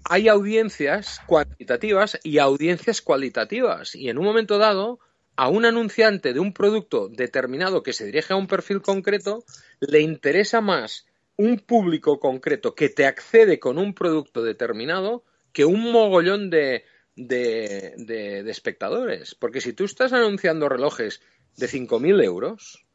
[0.03, 3.95] hay audiencias cuantitativas y audiencias cualitativas.
[3.95, 4.99] Y en un momento dado,
[5.35, 9.43] a un anunciante de un producto determinado que se dirige a un perfil concreto,
[9.79, 11.05] le interesa más
[11.37, 18.49] un público concreto que te accede con un producto determinado que un mogollón de, de,
[18.49, 19.35] espectadores.
[19.35, 21.21] Porque si tú estás anunciando relojes
[21.57, 22.85] de 5.000 euros,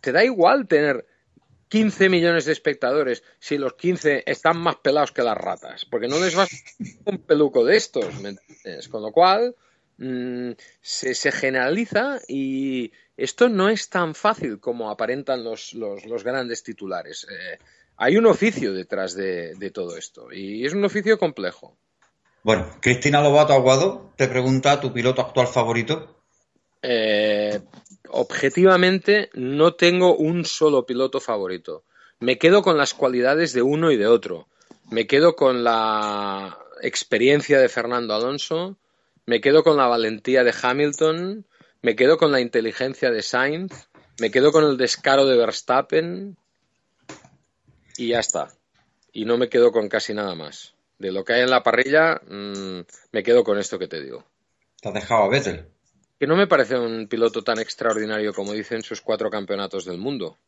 [0.00, 1.06] te da igual tener
[1.68, 6.20] 15 millones de espectadores si los 15 están más pelados que las ratas, porque no
[6.20, 6.50] les vas
[7.04, 8.06] un peluco de estos,
[8.90, 9.56] Con lo cual
[9.98, 17.26] mm, se, generaliza y esto no es tan fácil como aparentan los, los, grandes titulares.
[17.30, 17.58] Eh,
[17.96, 21.76] hay un oficio detrás de, todo esto y es un oficio complejo.
[22.42, 26.22] Bueno, Cristina Lobato Aguado te pregunta tu piloto actual favorito.
[26.82, 27.60] Eh,
[28.10, 31.84] objetivamente no tengo un solo piloto favorito.
[32.20, 34.46] Me quedo con las cualidades de uno y de otro.
[34.90, 38.76] Me quedo con la experiencia de Fernando Alonso,
[39.26, 41.46] me quedo con la valentía de Hamilton,
[41.82, 46.36] me quedo con la inteligencia de Sainz, me quedo con el descaro de Verstappen
[47.96, 48.48] y ya está.
[49.12, 50.74] Y no me quedo con casi nada más.
[50.98, 52.80] De lo que hay en la parrilla, mm,
[53.12, 54.24] me quedo con esto que te digo.
[54.80, 55.66] Te has dejado a Vettel
[56.18, 60.38] que no me parece un piloto tan extraordinario como dicen sus cuatro campeonatos del mundo.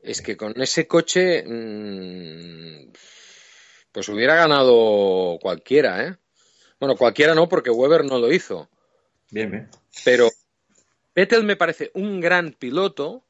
[0.00, 2.92] Es que con ese coche, mm,
[3.90, 6.16] pues hubiera ganado cualquiera, ¿eh?
[6.78, 8.68] Bueno, cualquiera no, porque Weber no lo hizo.
[9.30, 9.68] Bien, bien.
[10.04, 10.28] Pero
[11.14, 13.24] Vettel me parece un gran piloto,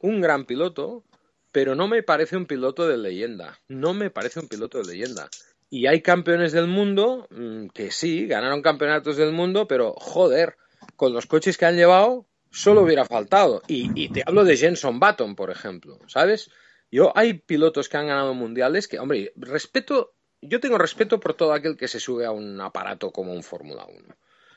[0.00, 1.04] un gran piloto,
[1.50, 3.58] pero no me parece un piloto de leyenda.
[3.68, 5.28] No me parece un piloto de leyenda.
[5.68, 10.56] Y hay campeones del mundo mm, que sí, ganaron campeonatos del mundo, pero joder,
[10.96, 13.62] con los coches que han llevado, solo hubiera faltado.
[13.66, 16.50] Y, te hablo de Jenson Button, por ejemplo, ¿sabes?
[16.90, 21.52] Yo, hay pilotos que han ganado mundiales que, hombre, respeto, yo tengo respeto por todo
[21.52, 24.14] aquel que se sube a un aparato como un Fórmula 1.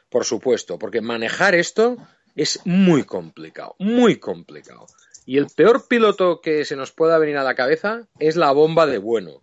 [0.09, 1.97] Por supuesto, porque manejar esto
[2.35, 4.87] es muy complicado, muy complicado.
[5.25, 8.85] Y el peor piloto que se nos pueda venir a la cabeza es la bomba
[8.85, 9.41] de bueno.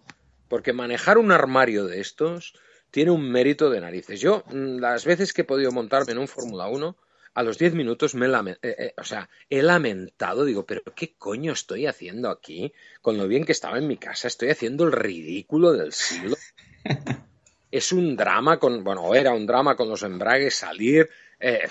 [0.48, 2.54] Porque manejar un armario de estos,
[2.90, 4.20] tiene un mérito de narices.
[4.20, 6.96] Yo, mm, las veces que he podido montarme en un Fórmula 1,
[7.34, 11.52] a los 10 minutos me eh, eh, o sea, he lamentado, digo, pero ¿qué coño
[11.52, 12.72] estoy haciendo aquí?
[13.00, 16.36] Con lo bien que estaba en mi casa, estoy haciendo el ridículo del siglo.
[17.70, 21.08] es un drama con, bueno, era un drama con los embragues, salir,
[21.40, 21.66] eh,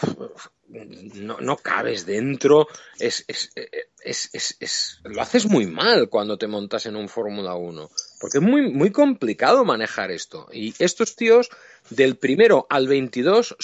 [1.14, 2.68] no, no, cabes dentro,
[3.00, 3.52] es, es,
[4.04, 7.90] es, es, lo haces muy mal cuando te montas en un Fórmula 1,
[8.20, 10.48] porque es muy, muy complicado manejar esto.
[10.52, 11.50] Y estos tíos,
[11.90, 13.56] del primero al 22,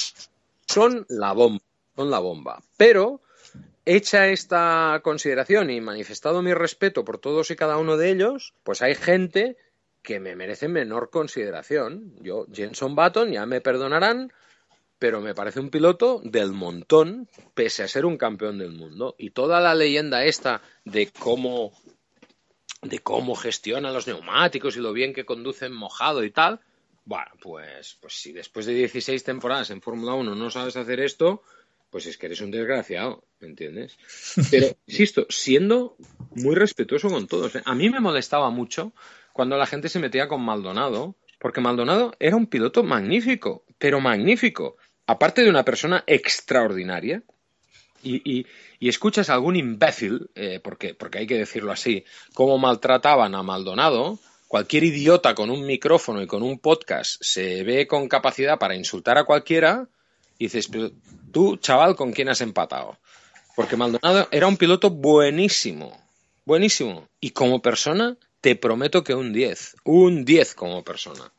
[0.67, 1.61] son la bomba,
[1.97, 2.61] son la bomba.
[2.77, 3.21] Pero,
[3.83, 8.83] hecha esta consideración y manifestado mi respeto por todos y cada uno de ellos, pues
[8.83, 9.57] hay gente
[10.03, 12.13] que me merece menor consideración.
[12.21, 14.31] Yo, Jenson Button, ya me perdonarán,
[14.99, 19.15] pero me parece un piloto del montón, pese a ser un campeón del mundo.
[19.17, 21.73] Y toda la leyenda esta de cómo,
[22.83, 26.61] de cómo gestiona los neumáticos y lo bien que conducen mojado y tal,
[27.07, 31.41] bueno, pues, pues si después de 16 temporadas en Fórmula 1 no sabes hacer esto,
[31.89, 33.97] pues es que eres un desgraciado, ¿me entiendes?
[34.51, 35.95] Pero, insisto, siendo
[36.31, 37.55] muy respetuoso con todos.
[37.55, 37.61] ¿eh?
[37.65, 38.93] A mí me molestaba mucho
[39.33, 44.77] cuando la gente se metía con Maldonado, porque Maldonado era un piloto magnífico, pero magnífico
[45.07, 47.23] aparte de una persona extraordinaria,
[48.03, 48.45] y,
[48.79, 54.19] escuchas a algún imbécil, eh, porque, porque hay que decirlo así, cómo maltrataban a Maldonado,
[54.47, 59.17] cualquier idiota con un micrófono y con un podcast se ve con capacidad para insultar
[59.17, 59.89] a cualquiera,
[60.37, 60.91] y dices, pero
[61.31, 62.97] tú, chaval, ¿con quién has empatado?
[63.55, 65.97] Porque Maldonado era un piloto buenísimo,
[66.45, 67.07] buenísimo.
[67.19, 71.31] Y como persona, te prometo que un 10, un 10 como persona.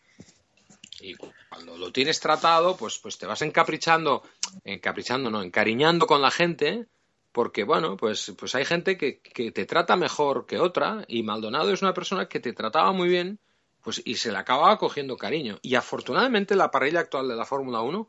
[1.01, 4.23] Y cuando lo tienes tratado, pues, pues te vas encaprichando,
[4.65, 6.87] encaprichando, no, encariñando con la gente,
[7.31, 11.73] porque bueno, pues, pues hay gente que, que, te trata mejor que otra, y Maldonado
[11.73, 13.39] es una persona que te trataba muy bien,
[13.85, 15.61] pues, y se le acababa cogiendo cariño.
[15.63, 18.09] Y afortunadamente la parrilla actual de la Fórmula 1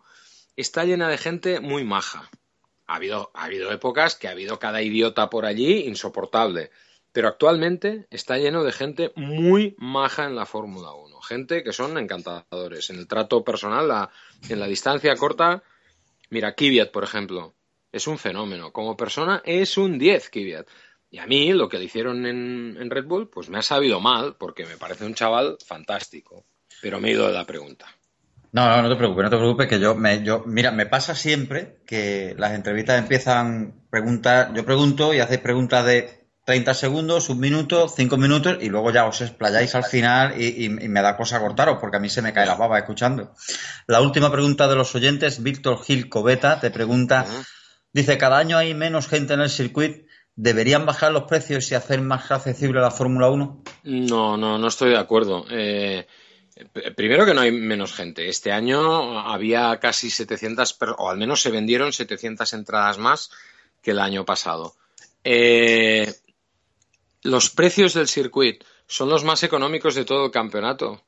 [0.61, 2.29] está llena de gente muy maja.
[2.87, 6.71] Ha habido, ha habido épocas que ha habido cada idiota por allí insoportable.
[7.11, 11.21] Pero actualmente está lleno de gente muy maja en la Fórmula 1.
[11.21, 12.89] Gente que son encantadores.
[12.89, 14.09] En el trato personal,
[14.47, 15.63] en la distancia corta.
[16.29, 17.55] Mira, Kvyat, por ejemplo.
[17.91, 18.71] Es un fenómeno.
[18.71, 20.67] Como persona es un 10, Kvyat.
[21.09, 23.99] Y a mí lo que le hicieron en, en, Red Bull, pues me ha sabido
[23.99, 26.45] mal, porque me parece un chaval fantástico.
[26.81, 27.87] Pero me he ido de la pregunta.
[28.51, 31.13] No, no, no te preocupes, no te preocupes, que yo, me, yo, mira, me pasa
[31.13, 36.19] siempre que las entrevistas empiezan preguntas, yo pregunto y hacéis preguntas de
[36.49, 41.01] 30 segundos, un minuto, cinco minutos y luego ya os explayáis al final y, me
[41.03, 43.35] da cosa cortaros porque a mí se me cae la baba escuchando.
[43.85, 47.27] La última pregunta de los oyentes, Víctor Gil Coveta, te pregunta,
[47.93, 52.01] dice, cada año hay menos gente en el circuito, ¿deberían bajar los precios y hacer
[52.01, 53.63] más accesible la Fórmula 1?
[53.83, 55.45] No, no, no estoy de acuerdo.
[55.51, 56.07] Eh,
[56.95, 58.27] Primero que no hay menos gente.
[58.27, 63.31] Este año había casi 700, o al menos se vendieron 700 entradas más
[63.81, 64.75] que el año pasado.
[65.23, 66.13] Eh,
[67.23, 71.01] los precios del circuito son los más económicos de todo el campeonato.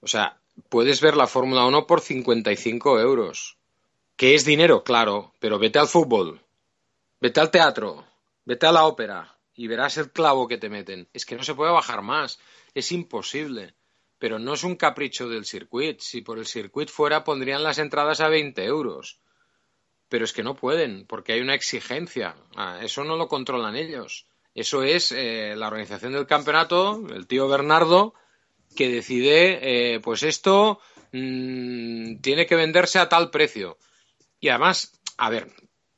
[0.00, 0.38] O sea,
[0.68, 3.56] puedes ver la Fórmula 1 por 55 euros.
[4.16, 4.82] ¿Qué es dinero?
[4.82, 6.40] Claro, pero vete al fútbol,
[7.20, 8.04] vete al teatro,
[8.44, 11.08] vete a la ópera y verás el clavo que te meten.
[11.12, 12.40] Es que no se puede bajar más,
[12.74, 13.74] es imposible
[14.18, 16.00] pero no es un capricho del circuit.
[16.00, 19.20] Si por el circuit fuera, pondrían las entradas a 20 euros.
[20.08, 22.34] Pero es que no pueden, porque hay una exigencia.
[22.56, 24.26] Ah, eso no lo controlan ellos.
[24.54, 28.14] Eso es eh, la organización del campeonato, el tío Bernardo,
[28.74, 30.80] que decide, eh, pues esto
[31.12, 33.78] mm, tiene que venderse a tal precio.
[34.40, 35.52] Y además, a ver,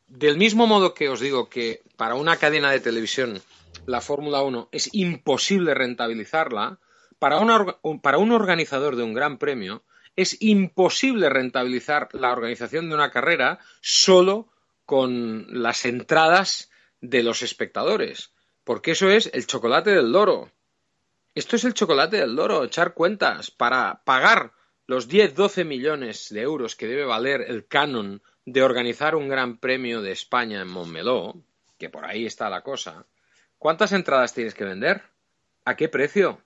[0.08, 3.40] del mismo modo que os digo que para una cadena de televisión
[3.86, 6.78] la Fórmula 1 es imposible rentabilizarla,
[7.20, 9.84] para, un organizador de un gran premio
[10.16, 14.48] es imposible rentabilizar la organización de una carrera solo
[14.86, 18.32] con las entradas de los espectadores,
[18.64, 20.50] porque eso es el chocolate del loro.
[21.34, 24.52] Esto es el chocolate del loro, echar cuentas para pagar
[24.86, 30.02] los 10-12 millones de euros que debe valer el canon de organizar un gran premio
[30.02, 31.36] de España en Montmeló,
[31.78, 33.06] que por ahí está la cosa.
[33.58, 35.02] ¿Cuántas entradas tienes que vender?
[35.64, 36.42] ¿A qué precio?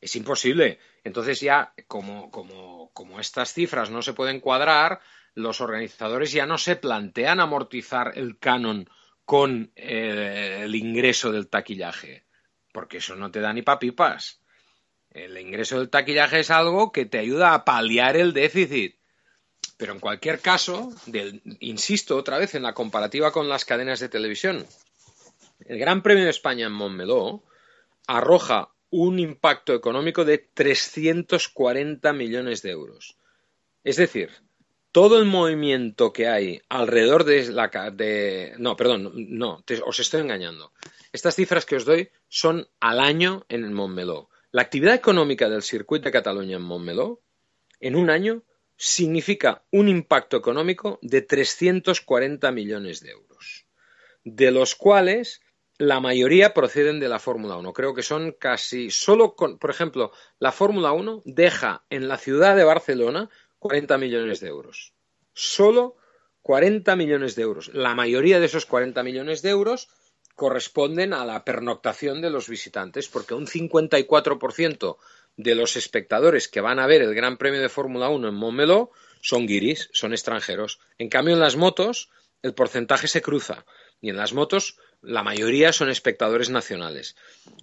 [0.00, 0.78] Es imposible.
[1.04, 5.00] Entonces ya, como, como, estas cifras no se pueden cuadrar,
[5.34, 8.88] los organizadores ya no se plantean amortizar el canon
[9.24, 12.26] con eh, el ingreso del taquillaje,
[12.72, 14.40] porque eso no te da ni papipas.
[15.10, 18.96] El ingreso del taquillaje es algo que te ayuda a paliar el déficit.
[19.78, 20.92] Pero en cualquier caso,
[21.60, 24.66] insisto otra vez en la comparativa con las cadenas de televisión.
[25.66, 27.42] El Gran Premio de España en Montmeló
[28.06, 33.18] arroja un impacto económico de 340 millones de euros.
[33.84, 34.30] Es decir,
[34.90, 37.70] todo el movimiento que hay alrededor de la...
[38.58, 40.72] No, perdón, no, os estoy engañando.
[41.12, 44.30] Estas cifras que os doy son al año en el Montmeló.
[44.50, 47.20] La actividad económica del circuito de Cataluña en Montmeló
[47.80, 48.44] en un año
[48.78, 53.66] significa un impacto económico de 340 millones de euros,
[54.24, 55.42] de los cuales
[55.78, 57.72] la mayoría proceden de la Fórmula 1.
[57.72, 62.56] Creo que son casi solo con, por ejemplo, la Fórmula 1 deja en la ciudad
[62.56, 64.94] de Barcelona 40 millones de euros.
[65.34, 65.96] Solo
[66.42, 67.70] 40 millones de euros.
[67.74, 69.88] La mayoría de esos 40 millones de euros
[70.34, 74.96] corresponden a la pernoctación de los visitantes, porque un 54%
[75.36, 78.90] de los espectadores que van a ver el Gran Premio de Fórmula 1 en Montmeló
[79.20, 80.78] son guiris, son extranjeros.
[80.98, 82.10] En cambio, en las motos
[82.42, 83.64] el porcentaje se cruza.
[84.00, 87.16] Y en las motos la mayoría son espectadores nacionales.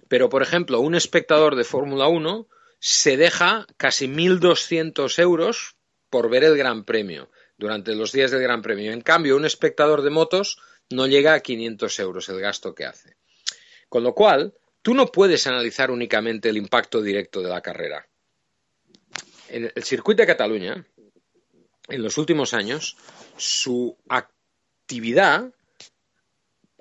[0.08, 5.76] Pero, por ejemplo, un espectador de Fórmula 1 se deja casi 1.200 euros
[6.10, 8.92] por ver el Gran Premio durante los días del Gran Premio.
[8.92, 10.58] En cambio, un espectador de motos
[10.90, 13.16] no llega a 500 euros el gasto que hace.
[13.88, 18.06] Con lo cual, tú no puedes analizar únicamente el impacto directo de la carrera.
[19.48, 20.86] En el circuito de Cataluña,
[21.88, 22.96] en los últimos años,
[23.36, 25.52] su actividad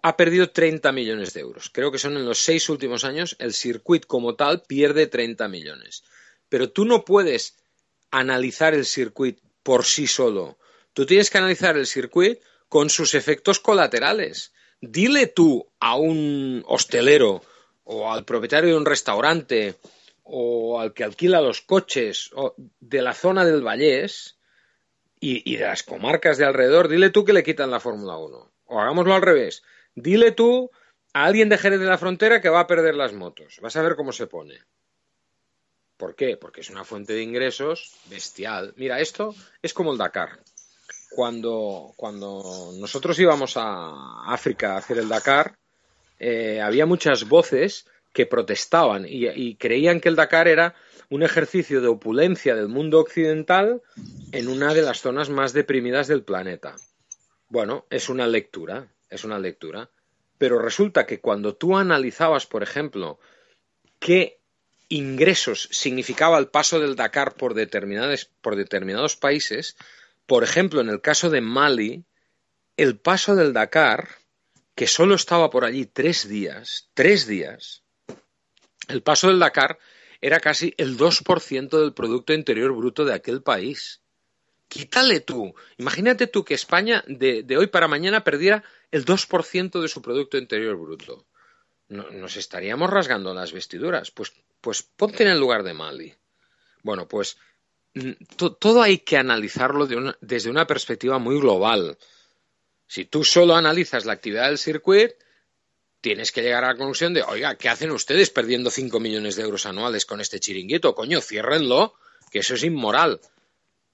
[0.04, 1.70] ha perdido 30 millones de euros.
[1.70, 6.04] Creo que son en los seis últimos años el circuito como tal pierde 30 millones.
[6.50, 7.56] Pero tú no puedes
[8.12, 10.58] analizar el circuito por sí solo.
[10.92, 14.52] Tú tienes que analizar el circuito con sus efectos colaterales.
[14.82, 17.42] Dile tú a un hostelero
[17.86, 19.76] o al propietario de un restaurante
[20.24, 22.30] o al que alquila los coches
[22.82, 24.38] de la zona del Vallés
[25.22, 28.52] y, de las comarcas de alrededor, dile tú que le quitan la Fórmula 1.
[28.66, 29.64] O hagámoslo al revés.
[29.96, 30.72] Dile tú
[31.14, 33.60] a alguien de Jerez de la Frontera que va a perder las motos.
[33.62, 34.60] Vas a ver cómo se pone.
[35.98, 36.38] ¿Por qué?
[36.38, 38.74] Porque es una fuente de ingresos bestial.
[38.78, 40.40] Mira, esto es como el Dakar.
[41.12, 45.56] Cuando, cuando nosotros íbamos a África a hacer el Dakar,
[46.20, 50.76] eh, había muchas voces que protestaban y, creían que el Dakar era
[51.10, 53.82] un ejercicio de opulencia del mundo occidental
[54.32, 56.76] en una de las zonas más deprimidas del planeta.
[57.50, 59.90] Bueno, es una lectura, es una lectura.
[60.38, 63.20] Pero resulta que cuando tú analizabas, por ejemplo,
[64.00, 64.40] qué
[64.90, 67.54] ingresos significaba el paso del Dakar por,
[68.42, 69.78] por determinados países,
[70.26, 72.06] por ejemplo, en el caso de Mali,
[72.78, 74.10] el paso del Dakar,
[74.76, 77.84] que solo estaba por allí tres días, tres días,
[78.88, 79.80] el paso del Dakar
[80.22, 84.03] era casi el 2% del Producto Interior Bruto de aquel país.
[84.74, 85.54] Quítale tú.
[85.78, 90.76] Imagínate tú que España de, hoy para mañana perdiera el 2% de su Producto Interior
[90.76, 91.28] Bruto.
[91.90, 94.10] nos estaríamos rasgando las vestiduras.
[94.10, 96.12] Pues, pues ponte en el lugar de Mali.
[96.82, 97.38] Bueno, pues
[97.94, 98.14] mm,
[98.60, 99.88] todo hay que analizarlo
[100.20, 101.96] desde una perspectiva muy global.
[102.88, 105.14] Si tú solo analizas la actividad del circuito,
[106.02, 109.44] tienes que llegar a la conclusión de, oiga, ¿qué hacen ustedes perdiendo 5 millones de
[109.44, 110.96] euros anuales con este chiringuito?
[110.96, 111.94] Coño, ciérrenlo,
[112.32, 113.22] que eso es inmoral.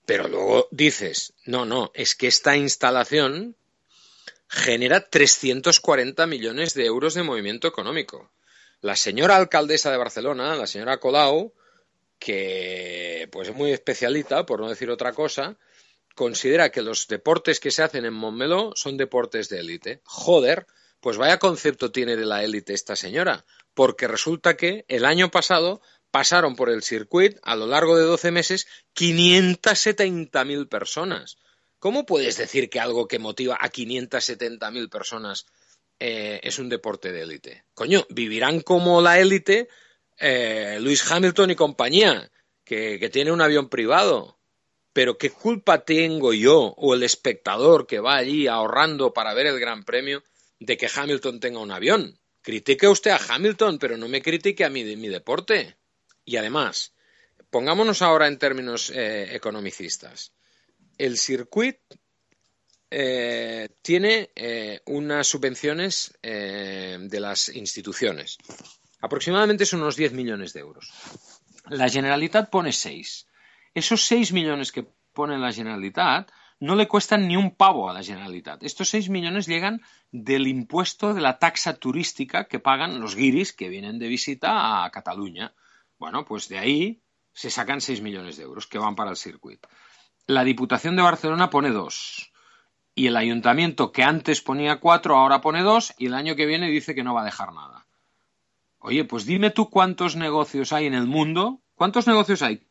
[0.10, 3.56] Pero luego dices, no, no, es que esta instalación
[4.48, 8.31] genera 340 millones de euros de movimiento económico.
[8.81, 11.53] La señora alcaldesa de Barcelona, la señora Colau,
[12.18, 15.60] que pues es muy especialita, por no decir otra cosa,
[16.15, 20.02] considera que los deportes que se hacen en Montmeló son deportes de élite.
[20.06, 20.65] Joder,
[21.02, 23.45] pues vaya concepto tiene de la élite esta señora,
[23.76, 25.81] porque resulta que el año pasado
[26.11, 31.38] pasaron por el circuito a lo largo de 12 meses 570.000 personas.
[31.80, 35.45] ¿Cómo puedes decir que algo que motiva a 570.000 personas
[35.99, 37.64] eh, es un deporte de élite?
[37.73, 39.69] Coño, vivirán como la élite
[40.18, 42.30] eh, Luis Hamilton y compañía,
[42.65, 44.38] que, que tiene un avión privado.
[44.91, 49.60] Pero ¿qué culpa tengo yo o el espectador que va allí ahorrando para ver el
[49.60, 50.23] Gran Premio
[50.60, 52.19] de que Hamilton tenga un avión.
[52.41, 55.77] Critique usted a Hamilton, pero no me critique a mi, mi deporte.
[56.30, 56.93] Y además,
[57.49, 60.31] pongámonos ahora en términos eh, economicistas.
[60.95, 61.80] El circuit
[62.91, 68.38] eh, tiene eh, unas subvenciones de las instituciones.
[69.01, 70.91] Aproximadamente son unos 10 millones de euros.
[71.68, 73.26] La Generalitat pone 6.
[73.73, 76.30] Esos 6 millones que pone la Generalitat
[76.60, 78.61] no le cuestan ni un pavo a la Generalitat.
[78.61, 79.81] Estos 6 millones llegan
[80.11, 84.91] del impuesto de la taxa turística que pagan los guiris que vienen de visita a
[84.91, 85.56] Cataluña.
[85.99, 87.01] Bueno, pues de ahí
[87.34, 89.67] se sacan 6 millones de euros que van para el circuito.
[90.26, 92.31] La Diputación de Barcelona pone 2.
[92.95, 96.69] Y el ayuntamiento que antes ponía 4 ahora pone 2 y el año que viene
[96.69, 97.85] dice que no va a dejar nada.
[98.80, 101.61] Oye, pues dime tú cuántos negocios hay en el mundo.
[101.76, 102.65] ¿Cuántos negocios hay?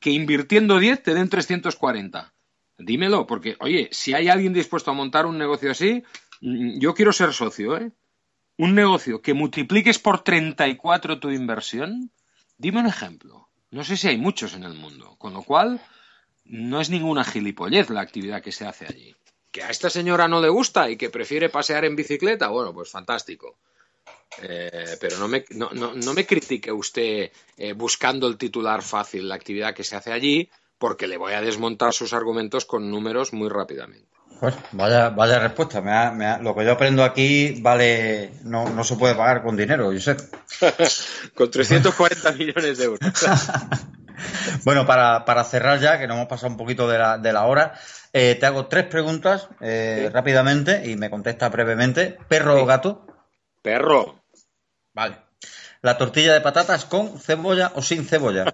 [0.00, 2.32] Que invirtiendo 10 te den 340.
[2.78, 6.02] Dímelo, porque, oye, si hay alguien dispuesto a montar un negocio así,
[6.40, 7.92] mm, yo quiero ser socio, ¿eh?
[8.56, 12.10] Un negocio que multipliques por 34 tu inversión,
[12.62, 13.48] dime un ejemplo.
[13.70, 15.80] No sé si hay muchos en el mundo, con lo cual
[16.44, 19.16] no es ninguna gilipollez la actividad que se hace allí.
[19.50, 22.88] Que a esta señora no le gusta y que prefiere pasear en bicicleta, bueno, pues
[22.88, 23.58] fantástico.
[24.40, 29.34] Eh, pero no me, no, no, me critique usted eh, buscando el titular fácil la
[29.34, 30.48] actividad que se hace allí,
[30.78, 34.11] porque le voy a desmontar sus argumentos con números muy rápidamente.
[34.42, 35.80] Pues vaya, vaya respuesta.
[36.40, 40.18] lo que yo aprendo aquí vale, no, no se puede pagar con dinero, Josep.
[41.36, 43.08] con 340 millones de euros.
[44.64, 47.46] bueno, para, para, cerrar ya, que nos hemos pasado un poquito de la, de la
[47.46, 47.74] hora,
[48.12, 52.18] eh, te hago tres preguntas eh, rápidamente y me contesta brevemente.
[52.26, 53.06] ¿Perro o gato?
[53.62, 54.24] Perro.
[54.92, 55.18] Vale.
[55.82, 58.52] ¿La tortilla de patatas con cebolla o sin cebolla?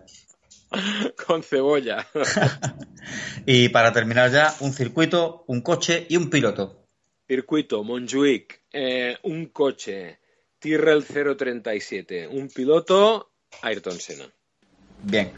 [1.27, 2.07] Con cebolla.
[3.47, 6.85] Y para terminar ya, un circuito, un coche y un piloto.
[7.27, 10.19] Circuito, Montjuic, eh, un coche,
[10.59, 13.33] Tyrrell 037, un piloto,
[13.63, 14.27] Ayrton Senna.
[15.03, 15.31] Bien,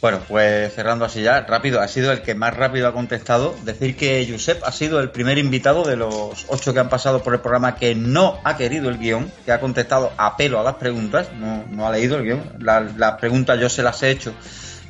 [0.00, 3.54] Bueno, pues cerrando así ya, rápido, ha sido el que más rápido ha contestado.
[3.64, 7.34] Decir que Josep ha sido el primer invitado de los ocho que han pasado por
[7.34, 10.76] el programa que no ha querido el guion, que ha contestado a pelo a las
[10.76, 12.56] preguntas, no, ha leído el guion.
[12.60, 14.32] Las, preguntas yo se las he hecho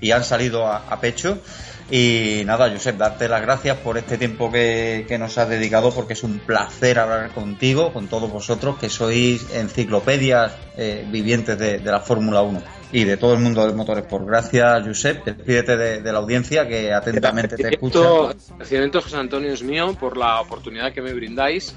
[0.00, 1.42] y han salido a, pecho.
[1.90, 6.22] Y nada, Josep, darte las gracias por este tiempo que, nos has dedicado, porque es
[6.22, 12.00] un placer hablar contigo, con todos vosotros, que sois enciclopedias eh, vivientes de, de la
[12.00, 12.62] Fórmula 1
[12.92, 14.04] y de todo el mundo de motores.
[14.04, 15.24] Por gracias, Josep.
[15.24, 17.98] Despídete de, la audiencia que atentamente te escucha.
[17.98, 21.74] Agradecimiento, José Antonio, es mío por la oportunidad que me brindáis.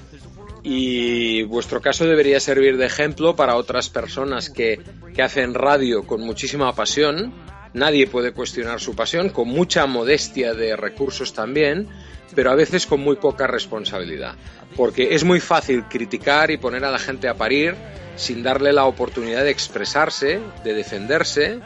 [0.64, 4.80] Y vuestro caso debería servir de ejemplo para otras personas que,
[5.14, 7.34] que hacen radio con muchísima pasión.
[7.74, 11.88] Nadie puede cuestionar su pasión, con mucha modestia de recursos también,
[12.36, 14.36] pero a veces con muy poca responsabilidad.
[14.76, 17.76] Porque es muy fácil criticar y poner a la gente a parir
[18.16, 21.60] sin darle la oportunidad de expresarse, de defenderse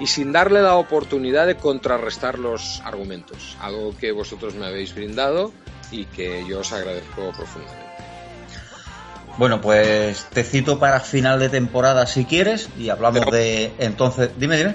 [0.00, 5.52] y sin darle la oportunidad de contrarrestar los argumentos, algo que vosotros me habéis brindado
[5.90, 7.84] y que yo os agradezco profundamente.
[9.36, 14.30] Bueno, pues te cito para final de temporada si quieres y hablamos de entonces.
[14.36, 14.74] Dime, dime.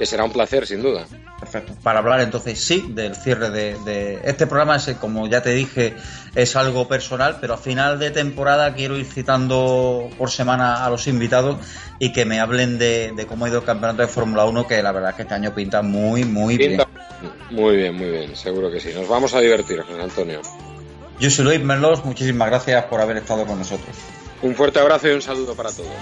[0.00, 1.04] Que será un placer, sin duda.
[1.38, 1.74] Perfecto.
[1.82, 5.94] Para hablar entonces sí del cierre de, este programa, es, como ya te dije,
[6.34, 11.06] es algo personal, pero a final de temporada quiero ir citando por semana a los
[11.06, 11.58] invitados
[11.98, 14.90] y que me hablen de, cómo ha ido el campeonato de Fórmula 1, que la
[14.92, 16.80] verdad es que este año pinta muy, muy bien.
[17.50, 18.92] Muy bien, muy bien, seguro que sí.
[18.94, 20.40] Nos vamos a divertir, José Antonio.
[21.18, 23.94] Yo soy Luis Merlos, muchísimas gracias por haber estado con nosotros.
[24.40, 25.92] Un fuerte abrazo y un saludo para todos.